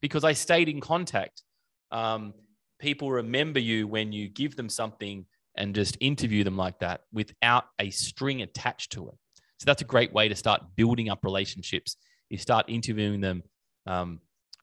because 0.00 0.24
I 0.24 0.32
stayed 0.32 0.68
in 0.68 0.80
contact. 0.80 1.42
Um, 1.90 2.34
people 2.78 3.10
remember 3.10 3.60
you 3.60 3.86
when 3.86 4.12
you 4.12 4.28
give 4.28 4.56
them 4.56 4.68
something 4.68 5.26
and 5.56 5.74
just 5.74 5.96
interview 6.00 6.44
them 6.44 6.56
like 6.56 6.78
that 6.80 7.02
without 7.12 7.64
a 7.78 7.90
string 7.90 8.42
attached 8.42 8.92
to 8.92 9.08
it. 9.08 9.14
So 9.58 9.66
that's 9.66 9.82
a 9.82 9.86
great 9.86 10.12
way 10.12 10.28
to 10.28 10.34
start 10.34 10.62
building 10.76 11.08
up 11.08 11.24
relationships. 11.24 11.96
You 12.28 12.38
start 12.38 12.66
interviewing 12.68 13.20
them, 13.20 13.42
um, 13.86 14.20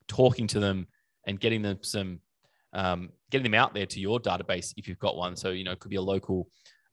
talking 0.08 0.48
to 0.48 0.60
them, 0.60 0.88
and 1.26 1.40
getting 1.40 1.62
them 1.62 1.80
some, 1.82 2.20
um, 2.74 3.10
getting 3.30 3.44
them 3.44 3.54
out 3.54 3.74
there 3.74 3.86
to 3.86 4.00
your 4.00 4.20
database 4.20 4.74
if 4.78 4.88
you've 4.88 5.00
got 5.00 5.16
one. 5.16 5.36
So 5.36 5.50
you 5.52 5.64
know, 5.64 5.72
it 5.72 5.80
could 5.80 5.92
be 5.92 5.98
a 5.98 6.02
local, 6.02 6.50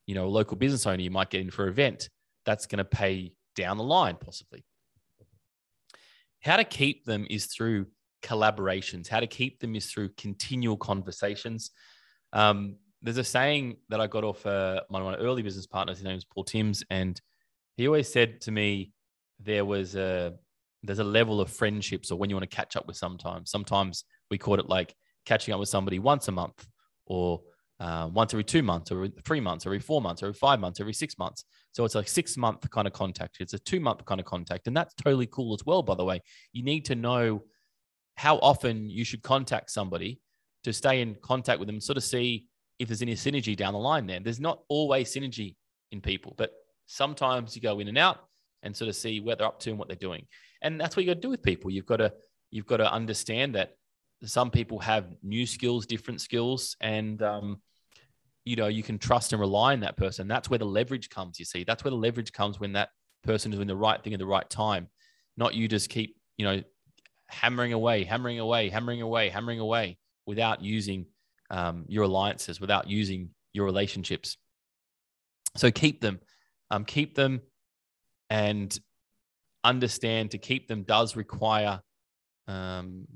you 0.07 0.15
know, 0.15 0.27
a 0.27 0.29
local 0.29 0.57
business 0.57 0.87
owner 0.87 1.03
you 1.03 1.11
might 1.11 1.31
get 1.31 1.41
in 1.41 1.51
for 1.51 1.65
an 1.65 1.71
event. 1.71 2.09
That's 2.47 2.67
going 2.67 2.79
to 2.79 2.85
pay 2.85 3.33
down 3.57 3.77
the 3.77 3.85
line, 3.85 4.17
possibly. 4.21 4.65
How 6.41 6.57
to 6.57 6.65
keep 6.65 7.05
them 7.05 7.27
is 7.29 7.47
through 7.47 7.87
collaborations. 8.23 9.09
How 9.09 9.21
to 9.21 9.27
keep 9.27 9.61
them 9.61 9.75
is 9.75 9.91
through 9.91 10.11
continual 10.17 10.77
conversations. 10.77 11.71
Um, 12.33 12.77
there's 13.03 13.19
a 13.19 13.25
saying 13.25 13.77
that 13.89 14.01
I 14.01 14.07
got 14.07 14.25
off 14.25 14.45
uh, 14.45 14.81
one 14.89 15.03
of 15.03 15.09
my 15.09 15.17
early 15.17 15.43
business 15.43 15.67
partners. 15.67 15.99
His 15.99 16.05
name 16.05 16.17
is 16.17 16.25
Paul 16.25 16.45
Timms, 16.45 16.83
and 16.91 17.21
he 17.77 17.87
always 17.87 18.11
said 18.11 18.41
to 18.43 18.51
me, 18.51 18.93
"There 19.39 19.65
was 19.65 19.95
a 19.95 20.35
there's 20.83 20.99
a 20.99 21.05
level 21.05 21.41
of 21.41 21.51
friendships, 21.51 22.11
or 22.11 22.19
when 22.19 22.31
you 22.31 22.37
want 22.37 22.49
to 22.49 22.57
catch 22.57 22.77
up 22.77 22.87
with. 22.87 22.97
Sometimes, 22.97 23.51
sometimes 23.51 24.05
we 24.31 24.39
call 24.39 24.59
it 24.59 24.69
like 24.69 24.95
catching 25.27 25.55
up 25.55 25.61
with 25.61 25.69
somebody 25.69 25.99
once 25.99 26.29
a 26.29 26.33
month, 26.33 26.67
or 27.07 27.41
uh, 27.81 28.09
once 28.13 28.35
every 28.35 28.45
two 28.45 28.63
months, 28.63 28.91
or 28.91 29.09
three 29.25 29.41
months, 29.41 29.65
or 29.65 29.71
every 29.71 29.79
four 29.79 30.03
months, 30.03 30.23
or 30.23 30.27
every 30.27 30.39
five 30.39 30.59
months, 30.59 30.81
every 30.81 30.93
six 30.93 31.17
months. 31.19 31.45
So 31.73 31.85
it's 31.85 31.95
like 31.95 32.09
six 32.09 32.37
month 32.37 32.69
kind 32.71 32.89
of 32.89 32.93
contact. 32.93 33.37
It's 33.41 33.55
a 33.55 33.59
two 33.61 33.81
month 33.81 34.05
kind 34.05 34.21
of 34.21 34.27
contact, 34.27 34.67
and 34.67 34.77
that's 34.77 34.95
totally 34.95 35.27
cool 35.27 35.55
as 35.55 35.65
well. 35.65 35.83
By 35.83 35.95
the 35.95 36.05
way, 36.05 36.21
you 36.53 36.65
need 36.65 36.85
to 36.87 36.97
know 36.97 37.45
how 38.17 38.39
often 38.39 38.91
you 38.91 39.05
should 39.05 39.23
contact 39.23 39.71
somebody 39.71 40.21
to 40.65 40.73
stay 40.73 41.01
in 41.01 41.15
contact 41.23 41.61
with 41.61 41.69
them, 41.69 41.81
sort 41.81 41.97
of 41.97 42.03
see 42.03 42.47
if 42.79 42.89
there's 42.89 43.03
any 43.03 43.15
synergy 43.15 43.57
down 43.57 43.73
the 43.73 43.79
line 43.79 44.07
there. 44.07 44.21
There's 44.21 44.41
not 44.41 44.61
always 44.69 45.13
synergy 45.13 45.57
in 45.91 46.01
people, 46.01 46.35
but 46.37 46.53
sometimes 46.87 47.57
you 47.57 47.63
go 47.63 47.81
in 47.81 47.89
and 47.89 47.99
out 47.99 48.19
and 48.63 48.77
sort 48.77 48.89
of 48.89 48.97
see 48.97 49.21
where 49.21 49.37
they're 49.37 49.47
up 49.47 49.61
to 49.61 49.71
and 49.71 49.79
what 49.79 49.89
they're 49.89 49.97
doing. 49.97 50.27
And 50.63 50.81
that's 50.81 50.97
what 50.97 51.05
you 51.05 51.11
got 51.11 51.15
to 51.15 51.21
do 51.21 51.31
with 51.31 51.43
people. 51.43 51.71
You've 51.71 51.87
got 51.87 51.97
to 51.97 52.13
you've 52.51 52.67
got 52.67 52.79
to 52.79 52.93
understand 52.93 53.55
that 53.55 53.75
some 54.25 54.51
people 54.51 54.79
have 54.81 55.07
new 55.23 55.47
skills, 55.47 55.87
different 55.87 56.21
skills, 56.21 56.77
and 56.81 57.23
um, 57.23 57.61
you 58.45 58.57
know 58.57 58.67
you 58.67 58.83
can 58.83 58.99
trust 58.99 59.33
and 59.33 59.41
rely 59.41 59.73
on 59.73 59.81
that 59.81 59.97
person. 59.97 60.27
That's 60.27 60.51
where 60.51 60.59
the 60.59 60.65
leverage 60.65 61.09
comes. 61.09 61.39
You 61.39 61.45
see, 61.45 61.65
that's 61.65 61.85
where 61.85 61.91
the 61.91 61.97
leverage 61.97 62.33
comes 62.33 62.59
when 62.59 62.73
that 62.73 62.91
person 63.23 63.53
is 63.53 63.59
doing 63.59 63.69
the 63.69 63.77
right 63.77 64.03
thing 64.03 64.15
at 64.15 64.19
the 64.19 64.27
right 64.27 64.49
time. 64.49 64.89
Not 65.37 65.55
you 65.55 65.69
just 65.69 65.89
keep 65.89 66.17
you 66.37 66.45
know 66.45 66.63
hammering 67.29 67.73
away, 67.73 68.05
hammering 68.05 68.41
away, 68.41 68.71
hammering 68.71 69.03
away, 69.03 69.29
hammering 69.29 69.61
away 69.61 69.99
without 70.27 70.63
using 70.63 71.07
um, 71.51 71.85
your 71.89 72.05
alliances, 72.05 72.61
without 72.61 72.89
using 72.89 73.31
your 73.53 73.65
relationships. 73.65 74.37
So 75.57 75.71
keep 75.71 76.01
them, 76.01 76.21
um, 76.71 76.85
keep 76.85 77.15
them, 77.15 77.41
and 78.31 78.79
understand 79.65 80.31
to 80.33 80.39
keep 80.39 80.69
them 80.69 80.83
does 80.83 81.17
require 81.17 81.81
um, 82.47 83.07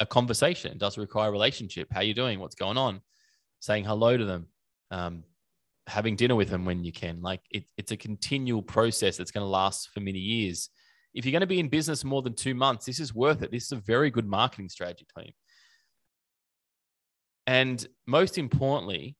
a 0.00 0.06
conversation. 0.06 0.78
Does 0.78 0.98
require 0.98 1.28
a 1.28 1.32
relationship. 1.32 1.88
How 1.90 2.00
you 2.00 2.14
doing? 2.14 2.40
What's 2.40 2.54
going 2.54 2.76
on? 2.76 3.00
Saying 3.60 3.84
hello 3.84 4.16
to 4.16 4.24
them, 4.24 4.46
um, 4.90 5.24
having 5.86 6.16
dinner 6.16 6.36
with 6.36 6.48
them 6.48 6.64
when 6.64 6.84
you 6.84 6.92
can. 6.92 7.20
Like 7.22 7.40
it, 7.50 7.64
it's 7.76 7.92
a 7.92 7.96
continual 7.96 8.62
process 8.62 9.16
that's 9.16 9.30
going 9.30 9.44
to 9.44 9.50
last 9.50 9.90
for 9.92 10.00
many 10.00 10.18
years. 10.18 10.70
If 11.14 11.24
you're 11.24 11.32
going 11.32 11.40
to 11.40 11.46
be 11.46 11.58
in 11.58 11.68
business 11.68 12.04
more 12.04 12.22
than 12.22 12.34
two 12.34 12.54
months, 12.54 12.86
this 12.86 13.00
is 13.00 13.14
worth 13.14 13.42
it. 13.42 13.50
This 13.50 13.64
is 13.64 13.72
a 13.72 13.76
very 13.76 14.10
good 14.10 14.26
marketing 14.26 14.68
strategy, 14.68 15.06
team. 15.18 15.32
And 17.48 17.84
most 18.06 18.36
importantly, 18.36 19.16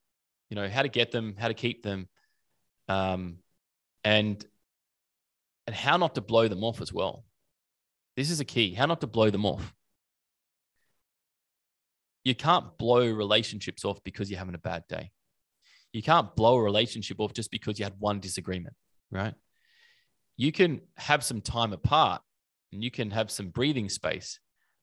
you 0.50 0.54
know, 0.54 0.68
how 0.68 0.82
to 0.82 0.88
get 0.90 1.12
them, 1.12 1.34
how 1.38 1.48
to 1.48 1.54
keep 1.54 1.82
them, 1.82 2.08
um, 2.86 3.38
and 4.04 4.44
and 5.66 5.74
how 5.74 5.96
not 5.96 6.14
to 6.16 6.20
blow 6.20 6.46
them 6.46 6.62
off 6.62 6.82
as 6.82 6.92
well. 6.92 7.24
This 8.18 8.30
is 8.30 8.38
a 8.38 8.44
key. 8.44 8.74
How 8.74 8.84
not 8.84 9.00
to 9.00 9.06
blow 9.06 9.30
them 9.30 9.46
off. 9.46 9.74
You 12.22 12.34
can't 12.34 12.76
blow 12.76 13.10
relationships 13.10 13.86
off 13.86 14.04
because 14.04 14.30
you're 14.30 14.38
having 14.38 14.54
a 14.54 14.58
bad 14.58 14.84
day. 14.90 15.10
You 15.94 16.02
can't 16.02 16.36
blow 16.36 16.56
a 16.56 16.62
relationship 16.62 17.20
off 17.20 17.32
just 17.32 17.50
because 17.50 17.78
you 17.78 17.86
had 17.86 17.94
one 17.98 18.20
disagreement, 18.20 18.76
right? 19.10 19.34
You 20.36 20.52
can 20.52 20.82
have 20.98 21.24
some 21.24 21.40
time 21.40 21.72
apart 21.72 22.20
and 22.72 22.84
you 22.84 22.90
can 22.90 23.10
have 23.10 23.30
some 23.30 23.48
breathing 23.48 23.88
space. 23.88 24.38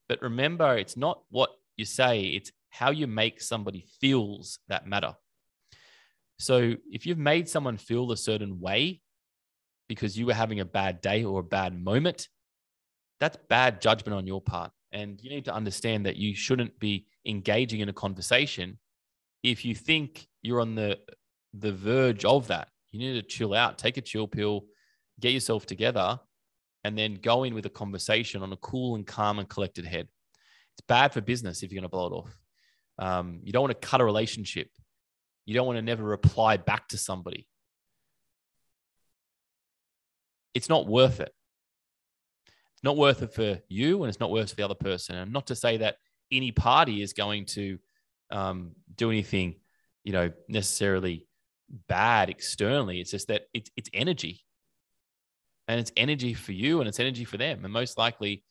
But 0.09 0.23
remember, 0.23 0.75
it's 0.75 0.97
not 0.97 1.21
what 1.29 1.51
you 1.77 1.85
say, 1.85 2.21
it's 2.21 2.51
how 2.77 2.91
you 2.91 3.07
make 3.07 3.41
somebody 3.41 3.85
feels 4.01 4.59
that 4.67 4.85
matter. 4.85 5.15
So 6.37 6.75
if 6.91 7.05
you've 7.05 7.17
made 7.17 7.47
someone 7.47 7.77
feel 7.77 8.11
a 8.11 8.17
certain 8.17 8.59
way 8.59 9.01
because 9.87 10.17
you 10.17 10.25
were 10.25 10.33
having 10.33 10.59
a 10.59 10.65
bad 10.65 10.99
day 11.01 11.23
or 11.23 11.39
a 11.39 11.43
bad 11.43 11.73
moment, 11.81 12.27
that's 13.19 13.37
bad 13.49 13.81
judgment 13.81 14.17
on 14.17 14.27
your 14.27 14.41
part. 14.41 14.71
And 14.91 15.21
you 15.21 15.29
need 15.29 15.45
to 15.45 15.53
understand 15.53 16.05
that 16.05 16.17
you 16.17 16.35
shouldn't 16.35 16.77
be 16.79 17.07
engaging 17.25 17.79
in 17.79 17.89
a 17.89 17.93
conversation 17.93 18.77
if 19.43 19.63
you 19.63 19.75
think 19.75 20.27
you're 20.41 20.61
on 20.61 20.75
the 20.75 20.99
the 21.53 21.71
verge 21.71 22.25
of 22.25 22.47
that. 22.47 22.67
You 22.91 22.99
need 22.99 23.13
to 23.13 23.21
chill 23.21 23.53
out, 23.53 23.77
take 23.77 23.97
a 23.97 24.01
chill 24.01 24.27
pill, 24.27 24.65
get 25.19 25.31
yourself 25.31 25.65
together, 25.65 26.19
and 26.83 26.97
then 26.97 27.15
go 27.15 27.43
in 27.43 27.53
with 27.53 27.65
a 27.65 27.69
conversation 27.69 28.43
on 28.43 28.51
a 28.51 28.57
cool 28.57 28.95
and 28.95 29.07
calm 29.07 29.39
and 29.39 29.47
collected 29.47 29.85
head. 29.85 30.07
It's 30.73 30.85
bad 30.87 31.13
for 31.13 31.21
business 31.21 31.63
if 31.63 31.71
you're 31.71 31.79
going 31.81 31.89
to 31.89 31.95
blow 31.95 32.07
it 32.07 32.11
off. 32.11 32.37
Um, 32.97 33.41
you 33.43 33.51
don't 33.51 33.63
want 33.63 33.79
to 33.79 33.87
cut 33.87 34.01
a 34.01 34.05
relationship. 34.05 34.69
You 35.45 35.53
don't 35.53 35.67
want 35.67 35.77
to 35.77 35.81
never 35.81 36.03
reply 36.03 36.57
back 36.57 36.87
to 36.89 36.97
somebody. 36.97 37.47
It's 40.53 40.69
not 40.69 40.87
worth 40.87 41.19
it. 41.19 41.33
It's 42.73 42.83
not 42.83 42.97
worth 42.97 43.21
it 43.21 43.33
for 43.33 43.59
you, 43.67 44.03
and 44.03 44.09
it's 44.09 44.19
not 44.19 44.31
worth 44.31 44.45
it 44.45 44.49
for 44.51 44.55
the 44.55 44.63
other 44.63 44.75
person. 44.75 45.15
And 45.15 45.33
not 45.33 45.47
to 45.47 45.55
say 45.55 45.77
that 45.77 45.97
any 46.31 46.51
party 46.51 47.01
is 47.01 47.13
going 47.13 47.45
to 47.45 47.77
um, 48.31 48.71
do 48.95 49.11
anything, 49.11 49.55
you 50.03 50.13
know, 50.13 50.31
necessarily 50.47 51.27
bad 51.87 52.29
externally. 52.29 52.99
It's 52.99 53.11
just 53.11 53.27
that 53.27 53.43
it's 53.53 53.69
it's 53.75 53.89
energy, 53.93 54.43
and 55.67 55.79
it's 55.79 55.91
energy 55.97 56.33
for 56.33 56.53
you, 56.53 56.79
and 56.79 56.87
it's 56.87 56.99
energy 56.99 57.25
for 57.25 57.37
them. 57.37 57.63
And 57.63 57.73
most 57.73 57.97
likely, 57.97 58.43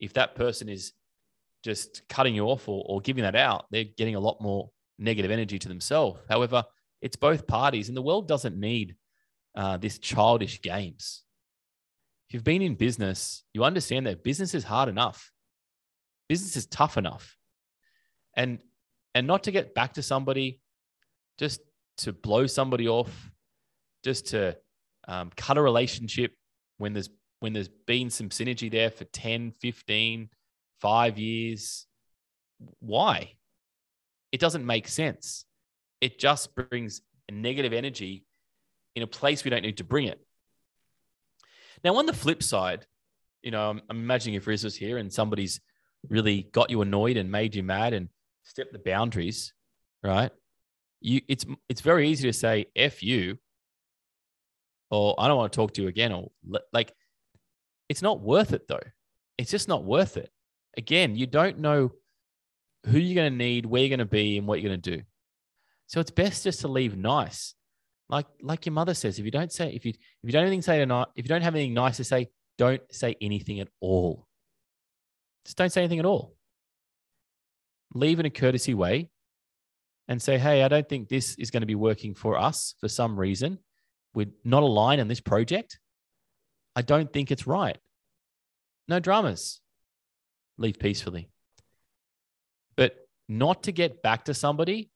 if 0.00 0.14
that 0.14 0.34
person 0.34 0.68
is 0.68 0.92
just 1.62 2.02
cutting 2.08 2.34
you 2.34 2.44
off 2.44 2.68
or, 2.68 2.84
or 2.86 3.00
giving 3.00 3.22
that 3.22 3.36
out, 3.36 3.66
they're 3.70 3.84
getting 3.84 4.14
a 4.14 4.20
lot 4.20 4.40
more 4.40 4.70
negative 4.98 5.30
energy 5.30 5.58
to 5.58 5.68
themselves. 5.68 6.20
However, 6.28 6.64
It's 7.00 7.16
both 7.16 7.48
parties, 7.48 7.88
and 7.88 7.96
the 7.96 8.02
world 8.02 8.28
doesn't 8.28 8.58
need 8.58 8.94
uh, 9.56 9.76
this 9.76 9.98
childish 9.98 10.62
games. 10.62 11.24
If 12.28 12.34
you've 12.34 12.44
been 12.44 12.62
in 12.62 12.76
business, 12.76 13.44
you 13.52 13.64
understand 13.64 14.06
that 14.06 14.22
business 14.22 14.54
is 14.54 14.64
hard 14.64 14.88
enough. 14.88 15.32
Business 16.28 16.56
is 16.56 16.66
tough 16.66 16.96
enough. 16.96 17.36
And 18.36 18.60
and 19.14 19.26
not 19.26 19.42
to 19.44 19.50
get 19.50 19.74
back 19.74 19.94
to 19.94 20.02
somebody, 20.02 20.60
just 21.38 21.60
to 21.98 22.12
blow 22.12 22.46
somebody 22.46 22.88
off, 22.88 23.30
just 24.04 24.28
to 24.28 24.56
um, 25.08 25.30
cut 25.36 25.58
a 25.58 25.62
relationship 25.62 26.32
when 26.78 26.92
there's 26.92 27.10
when 27.40 27.52
there's 27.52 27.68
been 27.68 28.08
some 28.08 28.28
synergy 28.28 28.70
there 28.70 28.90
for 28.90 29.04
10, 29.04 29.52
15, 29.60 30.30
five 30.82 31.18
years. 31.18 31.86
Why? 32.80 33.34
It 34.32 34.40
doesn't 34.40 34.66
make 34.66 34.88
sense. 34.88 35.44
It 36.00 36.18
just 36.18 36.54
brings 36.54 37.02
negative 37.30 37.72
energy 37.72 38.24
in 38.96 39.02
a 39.02 39.06
place 39.06 39.44
we 39.44 39.50
don't 39.50 39.62
need 39.62 39.78
to 39.78 39.84
bring 39.84 40.06
it. 40.08 40.20
Now, 41.84 41.96
on 41.96 42.06
the 42.06 42.12
flip 42.12 42.42
side, 42.42 42.86
you 43.42 43.50
know, 43.50 43.70
I'm, 43.70 43.80
I'm 43.88 43.98
imagining 43.98 44.34
if 44.34 44.46
Riz 44.46 44.64
was 44.64 44.76
here 44.76 44.98
and 44.98 45.12
somebody's 45.12 45.60
really 46.08 46.48
got 46.52 46.70
you 46.70 46.82
annoyed 46.82 47.16
and 47.16 47.30
made 47.30 47.54
you 47.54 47.62
mad 47.62 47.92
and 47.92 48.08
stepped 48.42 48.72
the 48.72 48.78
boundaries, 48.78 49.52
right? 50.02 50.30
You, 51.00 51.20
it's 51.28 51.44
it's 51.68 51.80
very 51.80 52.08
easy 52.08 52.28
to 52.28 52.32
say 52.32 52.66
"f 52.76 53.02
you," 53.02 53.38
or 54.90 55.16
"I 55.18 55.26
don't 55.26 55.36
want 55.36 55.52
to 55.52 55.56
talk 55.56 55.74
to 55.74 55.82
you 55.82 55.88
again," 55.88 56.12
or 56.12 56.30
like, 56.72 56.92
it's 57.88 58.02
not 58.02 58.20
worth 58.20 58.52
it 58.52 58.68
though. 58.68 58.86
It's 59.38 59.50
just 59.50 59.68
not 59.68 59.84
worth 59.84 60.16
it. 60.16 60.30
Again, 60.76 61.16
you 61.16 61.26
don't 61.26 61.58
know 61.58 61.92
who 62.86 62.98
you're 62.98 63.14
going 63.14 63.32
to 63.32 63.36
need, 63.36 63.66
where 63.66 63.82
you're 63.82 63.88
going 63.88 63.98
to 63.98 64.04
be, 64.04 64.38
and 64.38 64.46
what 64.46 64.60
you're 64.60 64.70
going 64.70 64.80
to 64.80 64.96
do. 64.98 65.02
So 65.86 66.00
it's 66.00 66.10
best 66.10 66.44
just 66.44 66.60
to 66.60 66.68
leave 66.68 66.96
nice 66.96 67.54
like 68.12 68.26
like 68.42 68.66
your 68.66 68.74
mother 68.74 68.92
says, 68.92 69.18
if 69.18 69.24
you 69.24 69.30
don't 69.30 69.50
say 69.50 69.72
if 69.72 69.86
you 69.86 69.90
if 69.92 69.96
you 70.22 70.32
don't 70.32 70.42
anything 70.42 70.60
say 70.60 70.78
tonight, 70.78 71.08
if 71.16 71.24
you 71.24 71.30
don't 71.30 71.40
have 71.40 71.54
anything 71.54 71.72
nice 71.72 71.96
to 71.96 72.04
say, 72.04 72.28
don't 72.58 72.82
say 72.92 73.16
anything 73.22 73.58
at 73.58 73.68
all. 73.80 74.28
Just 75.46 75.56
don't 75.56 75.72
say 75.72 75.80
anything 75.80 75.98
at 75.98 76.04
all. 76.04 76.36
Leave 77.94 78.20
in 78.20 78.26
a 78.26 78.30
courtesy 78.30 78.74
way 78.74 79.08
and 80.08 80.20
say, 80.20 80.36
hey, 80.36 80.62
I 80.62 80.68
don't 80.68 80.86
think 80.86 81.08
this 81.08 81.36
is 81.36 81.50
going 81.50 81.62
to 81.62 81.66
be 81.66 81.74
working 81.74 82.14
for 82.14 82.36
us 82.36 82.74
for 82.80 82.88
some 82.88 83.18
reason. 83.18 83.58
We're 84.14 84.30
not 84.44 84.62
aligned 84.62 85.00
on 85.00 85.08
this 85.08 85.20
project. 85.20 85.78
I 86.76 86.82
don't 86.82 87.10
think 87.10 87.30
it's 87.30 87.46
right. 87.46 87.78
No 88.88 89.00
dramas. 89.00 89.61
Leave 90.58 90.78
peacefully. 90.78 91.28
But 92.76 92.96
not 93.28 93.64
to 93.64 93.72
get 93.72 94.02
back 94.02 94.26
to 94.26 94.34
somebody 94.34 94.90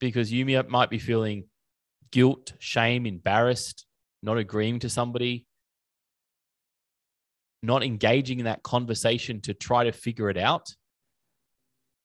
because 0.00 0.32
you 0.32 0.44
might 0.68 0.90
be 0.90 0.98
feeling 0.98 1.44
guilt, 2.10 2.52
shame, 2.58 3.06
embarrassed, 3.06 3.86
not 4.22 4.38
agreeing 4.38 4.78
to 4.80 4.88
somebody, 4.88 5.46
not 7.62 7.82
engaging 7.82 8.38
in 8.38 8.44
that 8.44 8.62
conversation 8.62 9.40
to 9.42 9.54
try 9.54 9.84
to 9.84 9.92
figure 9.92 10.30
it 10.30 10.36
out. 10.36 10.74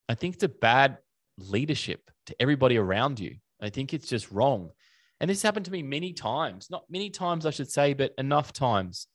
I 0.10 0.16
think 0.16 0.36
it's 0.36 0.44
a 0.44 0.50
bad 0.50 0.98
leadership 1.38 2.10
to 2.28 2.36
everybody 2.40 2.78
around 2.78 3.20
you. 3.20 3.38
I 3.62 3.70
think 3.70 3.94
it's 3.94 4.08
just 4.08 4.32
wrong. 4.32 4.72
And 5.20 5.30
this 5.30 5.42
happened 5.42 5.66
to 5.66 5.72
me 5.72 5.84
many 5.84 6.14
times, 6.14 6.70
not 6.70 6.84
many 6.90 7.10
times, 7.10 7.46
I 7.46 7.52
should 7.52 7.72
say, 7.72 7.94
but 7.94 8.14
enough 8.18 8.52
times. 8.52 9.08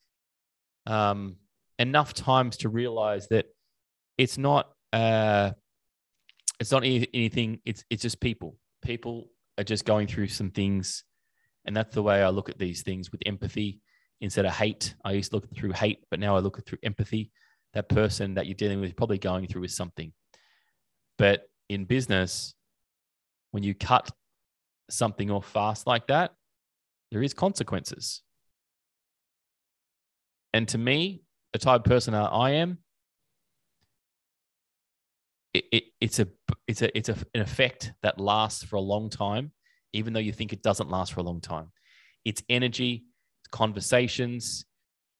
Um, 0.87 1.35
enough 1.79 2.13
times 2.13 2.57
to 2.57 2.69
realize 2.69 3.27
that 3.29 3.45
it's 4.17 4.37
not 4.37 4.69
uh, 4.93 5.51
it's 6.59 6.71
not 6.71 6.83
anything. 6.83 7.61
It's 7.65 7.83
it's 7.89 8.01
just 8.01 8.19
people 8.19 8.57
people 8.83 9.29
are 9.57 9.63
just 9.63 9.85
going 9.85 10.07
through 10.07 10.27
some 10.27 10.51
things. 10.51 11.03
And 11.65 11.75
that's 11.75 11.93
the 11.93 12.03
way 12.03 12.23
I 12.23 12.29
look 12.29 12.49
at 12.49 12.57
these 12.57 12.81
things 12.81 13.11
with 13.11 13.21
empathy 13.25 13.81
instead 14.21 14.45
of 14.45 14.53
hate. 14.53 14.95
I 15.03 15.11
used 15.11 15.31
to 15.31 15.37
look 15.37 15.55
through 15.55 15.73
hate, 15.73 15.99
but 16.09 16.19
now 16.19 16.35
I 16.35 16.39
look 16.39 16.65
through 16.65 16.79
empathy. 16.83 17.31
That 17.73 17.89
person 17.89 18.35
that 18.35 18.47
you're 18.47 18.55
dealing 18.55 18.79
with 18.79 18.89
is 18.89 18.95
probably 18.95 19.19
going 19.19 19.47
through 19.47 19.63
is 19.63 19.75
something. 19.75 20.13
But 21.17 21.49
in 21.69 21.85
business, 21.85 22.55
when 23.51 23.63
you 23.63 23.75
cut 23.75 24.09
something 24.89 25.29
off 25.29 25.45
fast 25.45 25.85
like 25.85 26.07
that, 26.07 26.31
there 27.11 27.21
is 27.21 27.33
consequences. 27.33 28.23
And 30.53 30.67
to 30.69 30.77
me, 30.77 31.23
the 31.53 31.59
type 31.59 31.81
of 31.81 31.85
person 31.85 32.13
I 32.13 32.51
am, 32.51 32.79
it, 35.53 35.65
it, 35.71 35.83
it's 35.99 36.19
a 36.19 36.27
it's 36.67 36.81
a 36.81 36.97
it's 36.97 37.09
a, 37.09 37.15
an 37.33 37.41
effect 37.41 37.91
that 38.03 38.19
lasts 38.19 38.63
for 38.63 38.75
a 38.75 38.81
long 38.81 39.09
time, 39.09 39.51
even 39.93 40.13
though 40.13 40.19
you 40.19 40.31
think 40.31 40.53
it 40.53 40.61
doesn't 40.61 40.89
last 40.89 41.13
for 41.13 41.21
a 41.21 41.23
long 41.23 41.41
time. 41.41 41.71
It's 42.23 42.43
energy, 42.49 43.05
it's 43.41 43.49
conversations, 43.49 44.65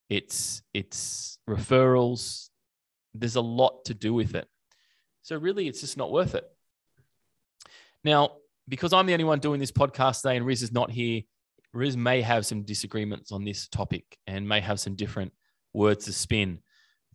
it's 0.09 0.61
it's 0.73 1.39
referrals. 1.49 2.49
There's 3.15 3.37
a 3.37 3.41
lot 3.41 3.85
to 3.85 3.93
do 3.93 4.13
with 4.13 4.35
it. 4.35 4.47
So 5.23 5.35
really, 5.35 5.67
it's 5.67 5.81
just 5.81 5.97
not 5.97 6.11
worth 6.11 6.35
it. 6.35 6.45
Now, 8.03 8.37
because 8.67 8.93
I'm 8.93 9.07
the 9.07 9.13
only 9.13 9.25
one 9.25 9.39
doing 9.39 9.59
this 9.59 9.71
podcast 9.71 10.21
today, 10.21 10.37
and 10.37 10.45
Riz 10.45 10.61
is 10.61 10.71
not 10.71 10.91
here, 10.91 11.21
Riz 11.73 11.97
may 11.97 12.21
have 12.21 12.45
some 12.45 12.63
disagreements 12.63 13.31
on 13.31 13.43
this 13.43 13.67
topic 13.67 14.17
and 14.27 14.47
may 14.47 14.61
have 14.61 14.79
some 14.79 14.95
different 14.95 15.33
words 15.73 16.05
to 16.05 16.13
spin. 16.13 16.60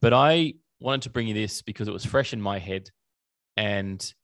But 0.01 0.13
I 0.13 0.55
wanted 0.81 1.03
to 1.03 1.11
bring 1.11 1.29
you 1.29 1.35
this 1.35 1.63
because 1.63 1.89
it 1.89 1.93
was 1.93 2.05
fresh 2.05 2.33
in 2.33 2.41
my 2.41 2.59
head 2.59 2.91
and 3.57 4.15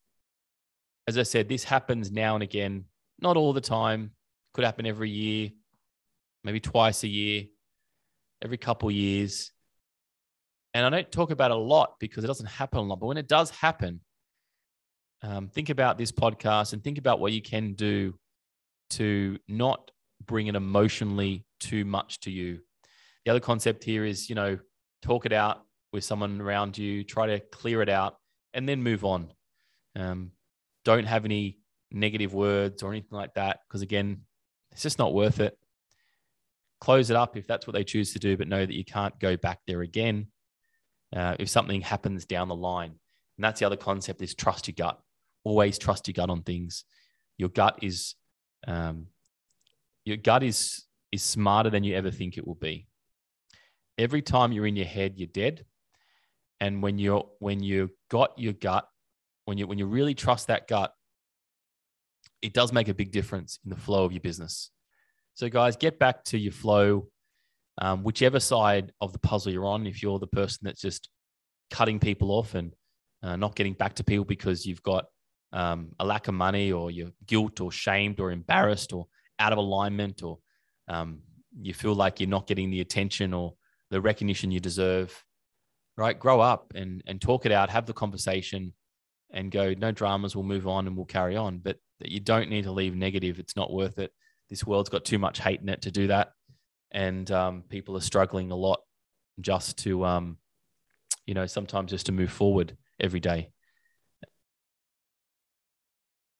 as 1.10 1.18
I 1.18 1.22
said, 1.24 1.48
this 1.48 1.64
happens 1.64 2.12
now 2.12 2.34
and 2.34 2.42
again, 2.42 2.84
not 3.20 3.36
all 3.36 3.52
the 3.52 3.60
time. 3.60 4.12
Could 4.54 4.64
happen 4.64 4.86
every 4.86 5.10
year, 5.10 5.50
maybe 6.44 6.60
twice 6.60 7.02
a 7.02 7.08
year, 7.08 7.44
every 8.42 8.58
couple 8.58 8.90
years. 8.90 9.52
And 10.74 10.86
I 10.86 10.90
don't 10.90 11.10
talk 11.10 11.30
about 11.30 11.50
a 11.50 11.56
lot 11.56 11.94
because 11.98 12.24
it 12.24 12.28
doesn't 12.28 12.46
happen 12.46 12.78
a 12.78 12.82
lot. 12.82 13.00
But 13.00 13.06
when 13.06 13.16
it 13.16 13.28
does 13.28 13.50
happen, 13.50 14.00
um, 15.22 15.48
think 15.48 15.68
about 15.68 15.98
this 15.98 16.12
podcast 16.12 16.72
and 16.72 16.82
think 16.82 16.98
about 16.98 17.20
what 17.20 17.32
you 17.32 17.42
can 17.42 17.74
do 17.74 18.14
to 18.90 19.38
not 19.48 19.90
bring 20.24 20.46
it 20.46 20.54
emotionally 20.54 21.44
too 21.58 21.84
much 21.84 22.20
to 22.20 22.30
you. 22.30 22.60
The 23.24 23.30
other 23.32 23.40
concept 23.40 23.84
here 23.84 24.04
is, 24.04 24.28
you 24.28 24.34
know, 24.34 24.58
talk 25.02 25.26
it 25.26 25.32
out 25.32 25.64
with 25.92 26.04
someone 26.04 26.40
around 26.40 26.78
you, 26.78 27.04
try 27.04 27.26
to 27.26 27.40
clear 27.40 27.82
it 27.82 27.88
out 27.88 28.16
and 28.54 28.68
then 28.68 28.82
move 28.82 29.04
on. 29.04 29.32
Um, 29.96 30.32
don't 30.84 31.04
have 31.04 31.24
any 31.24 31.58
negative 31.90 32.32
words 32.32 32.82
or 32.82 32.90
anything 32.90 33.16
like 33.16 33.34
that 33.34 33.60
because 33.68 33.82
again, 33.82 34.22
it's 34.72 34.82
just 34.82 34.98
not 34.98 35.12
worth 35.12 35.40
it. 35.40 35.56
Close 36.80 37.10
it 37.10 37.16
up 37.16 37.36
if 37.36 37.46
that's 37.46 37.66
what 37.66 37.74
they 37.74 37.84
choose 37.84 38.12
to 38.12 38.18
do, 38.18 38.36
but 38.36 38.48
know 38.48 38.64
that 38.64 38.74
you 38.74 38.84
can't 38.84 39.18
go 39.20 39.36
back 39.36 39.60
there 39.66 39.82
again 39.82 40.28
uh, 41.14 41.36
if 41.38 41.48
something 41.48 41.80
happens 41.80 42.24
down 42.24 42.48
the 42.48 42.54
line. 42.54 42.94
And 43.36 43.44
that's 43.44 43.60
the 43.60 43.66
other 43.66 43.76
concept: 43.76 44.22
is 44.22 44.34
trust 44.34 44.68
your 44.68 44.74
gut. 44.76 44.98
Always 45.44 45.78
trust 45.78 46.08
your 46.08 46.12
gut 46.14 46.30
on 46.30 46.42
things. 46.42 46.84
Your 47.36 47.48
gut 47.50 47.78
is 47.82 48.14
um, 48.66 49.06
your 50.04 50.16
gut 50.16 50.42
is 50.42 50.86
is 51.12 51.22
smarter 51.22 51.70
than 51.70 51.84
you 51.84 51.96
ever 51.96 52.10
think 52.10 52.38
it 52.38 52.46
will 52.46 52.54
be. 52.54 52.86
Every 54.00 54.22
time 54.22 54.50
you're 54.50 54.66
in 54.66 54.76
your 54.76 54.86
head, 54.86 55.14
you're 55.16 55.28
dead. 55.28 55.64
And 56.58 56.82
when 56.82 56.98
you're 56.98 57.26
when 57.38 57.62
you 57.62 57.90
got 58.10 58.38
your 58.38 58.52
gut 58.54 58.86
when 59.44 59.58
you 59.58 59.66
when 59.66 59.78
you 59.78 59.86
really 59.86 60.14
trust 60.14 60.46
that 60.48 60.68
gut 60.68 60.92
it 62.42 62.52
does 62.52 62.72
make 62.72 62.88
a 62.88 62.94
big 62.94 63.12
difference 63.12 63.58
in 63.64 63.70
the 63.70 63.76
flow 63.76 64.04
of 64.04 64.12
your 64.12 64.20
business. 64.20 64.70
So 65.34 65.48
guys 65.48 65.76
get 65.76 65.98
back 65.98 66.24
to 66.24 66.38
your 66.38 66.52
flow 66.52 67.08
um, 67.78 68.02
whichever 68.02 68.40
side 68.40 68.92
of 69.00 69.12
the 69.12 69.18
puzzle 69.18 69.52
you're 69.52 69.66
on. 69.66 69.86
If 69.86 70.02
you're 70.02 70.18
the 70.18 70.26
person 70.26 70.60
that's 70.62 70.80
just 70.80 71.08
cutting 71.70 71.98
people 71.98 72.30
off 72.30 72.54
and 72.54 72.72
uh, 73.22 73.36
not 73.36 73.56
getting 73.56 73.74
back 73.74 73.94
to 73.94 74.04
people 74.04 74.24
because 74.24 74.66
you've 74.66 74.82
got 74.82 75.06
um, 75.52 75.88
a 75.98 76.04
lack 76.04 76.28
of 76.28 76.34
money 76.34 76.72
or 76.72 76.90
you're 76.90 77.12
guilt 77.26 77.60
or 77.60 77.70
shamed 77.70 78.20
or 78.20 78.30
embarrassed 78.30 78.92
or 78.92 79.06
out 79.38 79.52
of 79.52 79.58
alignment 79.58 80.22
or 80.22 80.38
um, 80.88 81.20
you 81.60 81.74
feel 81.74 81.94
like 81.94 82.20
you're 82.20 82.28
not 82.28 82.46
getting 82.46 82.70
the 82.70 82.80
attention 82.80 83.34
or 83.34 83.54
the 83.90 84.00
recognition 84.00 84.50
you 84.50 84.60
deserve 84.60 85.24
right? 86.00 86.18
Grow 86.18 86.40
up 86.40 86.72
and 86.74 87.02
and 87.06 87.20
talk 87.20 87.44
it 87.44 87.52
out, 87.52 87.68
have 87.70 87.86
the 87.86 87.92
conversation, 87.92 88.72
and 89.30 89.50
go. 89.50 89.74
No 89.74 89.92
dramas. 89.92 90.34
We'll 90.34 90.44
move 90.44 90.66
on 90.66 90.86
and 90.86 90.96
we'll 90.96 91.04
carry 91.04 91.36
on. 91.36 91.58
But 91.58 91.76
that 92.00 92.10
you 92.10 92.20
don't 92.20 92.48
need 92.48 92.64
to 92.64 92.72
leave 92.72 92.96
negative. 92.96 93.38
It's 93.38 93.54
not 93.54 93.72
worth 93.72 93.98
it. 93.98 94.10
This 94.48 94.66
world's 94.66 94.88
got 94.88 95.04
too 95.04 95.18
much 95.18 95.40
hate 95.40 95.60
in 95.60 95.68
it 95.68 95.82
to 95.82 95.90
do 95.90 96.08
that, 96.08 96.32
and 96.90 97.30
um, 97.30 97.64
people 97.68 97.96
are 97.96 98.00
struggling 98.00 98.50
a 98.50 98.56
lot 98.56 98.80
just 99.40 99.78
to, 99.78 100.04
um, 100.04 100.38
you 101.26 101.34
know, 101.34 101.46
sometimes 101.46 101.90
just 101.90 102.06
to 102.06 102.12
move 102.12 102.32
forward 102.32 102.76
every 102.98 103.20
day. 103.20 103.50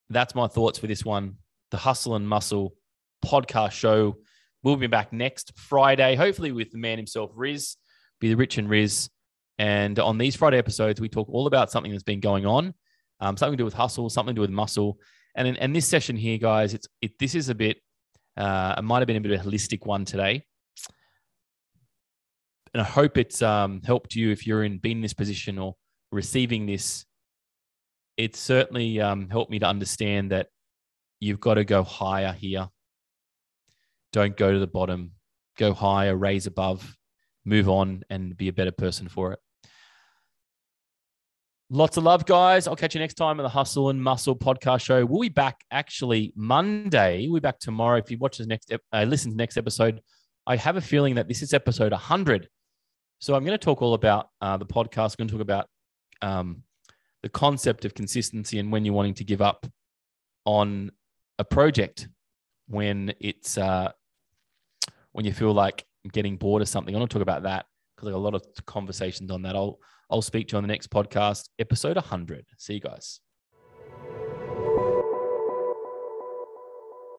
That's 0.08 0.34
my 0.34 0.48
thoughts 0.48 0.78
for 0.78 0.86
this 0.86 1.04
one. 1.04 1.36
The 1.70 1.76
Hustle 1.76 2.16
and 2.16 2.28
Muscle 2.28 2.74
podcast 3.24 3.72
show. 3.72 4.16
We'll 4.62 4.76
be 4.76 4.86
back 4.86 5.12
next 5.12 5.52
Friday, 5.56 6.14
hopefully 6.16 6.52
with 6.52 6.70
the 6.70 6.78
man 6.78 6.98
himself, 6.98 7.30
Riz. 7.34 7.76
Be 8.20 8.28
the 8.28 8.36
Rich 8.36 8.58
and 8.58 8.68
Riz. 8.68 9.08
And 9.58 9.98
on 9.98 10.18
these 10.18 10.36
Friday 10.36 10.58
episodes, 10.58 11.00
we 11.00 11.08
talk 11.08 11.28
all 11.30 11.46
about 11.46 11.70
something 11.70 11.90
that's 11.92 12.02
been 12.02 12.20
going 12.20 12.44
on, 12.44 12.74
um, 13.20 13.36
something 13.36 13.54
to 13.54 13.60
do 13.60 13.64
with 13.64 13.74
hustle, 13.74 14.10
something 14.10 14.34
to 14.34 14.38
do 14.38 14.42
with 14.42 14.50
muscle. 14.50 14.98
And 15.34 15.48
in, 15.48 15.56
and 15.56 15.74
this 15.74 15.86
session 15.86 16.16
here, 16.16 16.38
guys, 16.38 16.74
it's 16.74 16.88
it. 17.00 17.18
This 17.18 17.34
is 17.34 17.48
a 17.48 17.54
bit. 17.54 17.78
Uh, 18.36 18.74
it 18.78 18.82
might 18.82 18.98
have 18.98 19.06
been 19.06 19.16
a 19.16 19.20
bit 19.20 19.32
of 19.32 19.40
a 19.40 19.48
holistic 19.48 19.86
one 19.86 20.04
today, 20.04 20.44
and 22.74 22.80
I 22.80 22.84
hope 22.84 23.16
it's 23.16 23.42
um, 23.42 23.80
helped 23.84 24.14
you 24.14 24.30
if 24.30 24.46
you're 24.46 24.64
in 24.64 24.78
being 24.78 24.98
in 24.98 25.02
this 25.02 25.12
position 25.14 25.58
or 25.58 25.76
receiving 26.12 26.66
this. 26.66 27.04
It 28.16 28.36
certainly 28.36 29.00
um, 29.00 29.30
helped 29.30 29.50
me 29.50 29.58
to 29.60 29.66
understand 29.66 30.32
that 30.32 30.48
you've 31.20 31.40
got 31.40 31.54
to 31.54 31.64
go 31.64 31.82
higher 31.82 32.32
here. 32.32 32.68
Don't 34.12 34.36
go 34.36 34.52
to 34.52 34.58
the 34.58 34.66
bottom. 34.66 35.12
Go 35.56 35.72
higher, 35.72 36.16
raise 36.16 36.46
above, 36.46 36.96
move 37.44 37.68
on, 37.68 38.02
and 38.10 38.36
be 38.36 38.48
a 38.48 38.52
better 38.52 38.72
person 38.72 39.08
for 39.08 39.32
it. 39.32 39.38
Lots 41.72 41.96
of 41.96 42.02
love, 42.02 42.26
guys. 42.26 42.66
I'll 42.66 42.74
catch 42.74 42.94
you 42.94 43.00
next 43.00 43.14
time 43.14 43.38
on 43.38 43.44
the 43.44 43.48
Hustle 43.48 43.90
and 43.90 44.02
Muscle 44.02 44.34
podcast 44.34 44.82
show. 44.82 45.06
We'll 45.06 45.20
be 45.20 45.28
back 45.28 45.60
actually 45.70 46.32
Monday. 46.34 47.26
We'll 47.28 47.34
be 47.34 47.40
back 47.40 47.60
tomorrow. 47.60 47.98
If 47.98 48.10
you 48.10 48.18
watch 48.18 48.38
this 48.38 48.46
next, 48.48 48.72
uh, 48.92 49.02
listen 49.04 49.30
to 49.30 49.36
next 49.36 49.56
episode, 49.56 50.00
I 50.46 50.56
have 50.56 50.76
a 50.76 50.80
feeling 50.80 51.14
that 51.14 51.28
this 51.28 51.42
is 51.42 51.54
episode 51.54 51.92
100. 51.92 52.48
So 53.20 53.36
I'm 53.36 53.44
going 53.44 53.56
to 53.56 53.64
talk 53.64 53.82
all 53.82 53.94
about 53.94 54.30
uh, 54.40 54.56
the 54.56 54.66
podcast. 54.66 55.12
I'm 55.12 55.26
going 55.26 55.28
to 55.28 55.34
talk 55.34 55.42
about 55.42 55.68
um, 56.22 56.64
the 57.22 57.28
concept 57.28 57.84
of 57.84 57.94
consistency 57.94 58.58
and 58.58 58.72
when 58.72 58.84
you're 58.84 58.94
wanting 58.94 59.14
to 59.14 59.24
give 59.24 59.40
up 59.40 59.64
on 60.44 60.90
a 61.38 61.44
project 61.44 62.08
when 62.66 63.14
it's 63.20 63.58
uh, 63.58 63.92
when 65.12 65.24
you 65.24 65.32
feel 65.32 65.52
like 65.52 65.84
getting 66.12 66.36
bored 66.36 66.62
of 66.62 66.68
something. 66.68 66.94
I 66.94 66.98
want 66.98 67.10
to 67.10 67.14
talk 67.14 67.22
about 67.22 67.42
that 67.44 67.66
because 67.96 68.08
I 68.08 68.12
got 68.12 68.18
a 68.18 68.20
lot 68.20 68.34
of 68.34 68.42
conversations 68.66 69.30
on 69.30 69.42
that. 69.42 69.54
I'll 69.54 69.78
I'll 70.10 70.22
speak 70.22 70.48
to 70.48 70.52
you 70.54 70.56
on 70.58 70.64
the 70.64 70.68
next 70.68 70.90
podcast, 70.90 71.48
episode 71.58 71.96
100. 71.96 72.44
See 72.58 72.74
you 72.74 72.80
guys. 72.80 73.20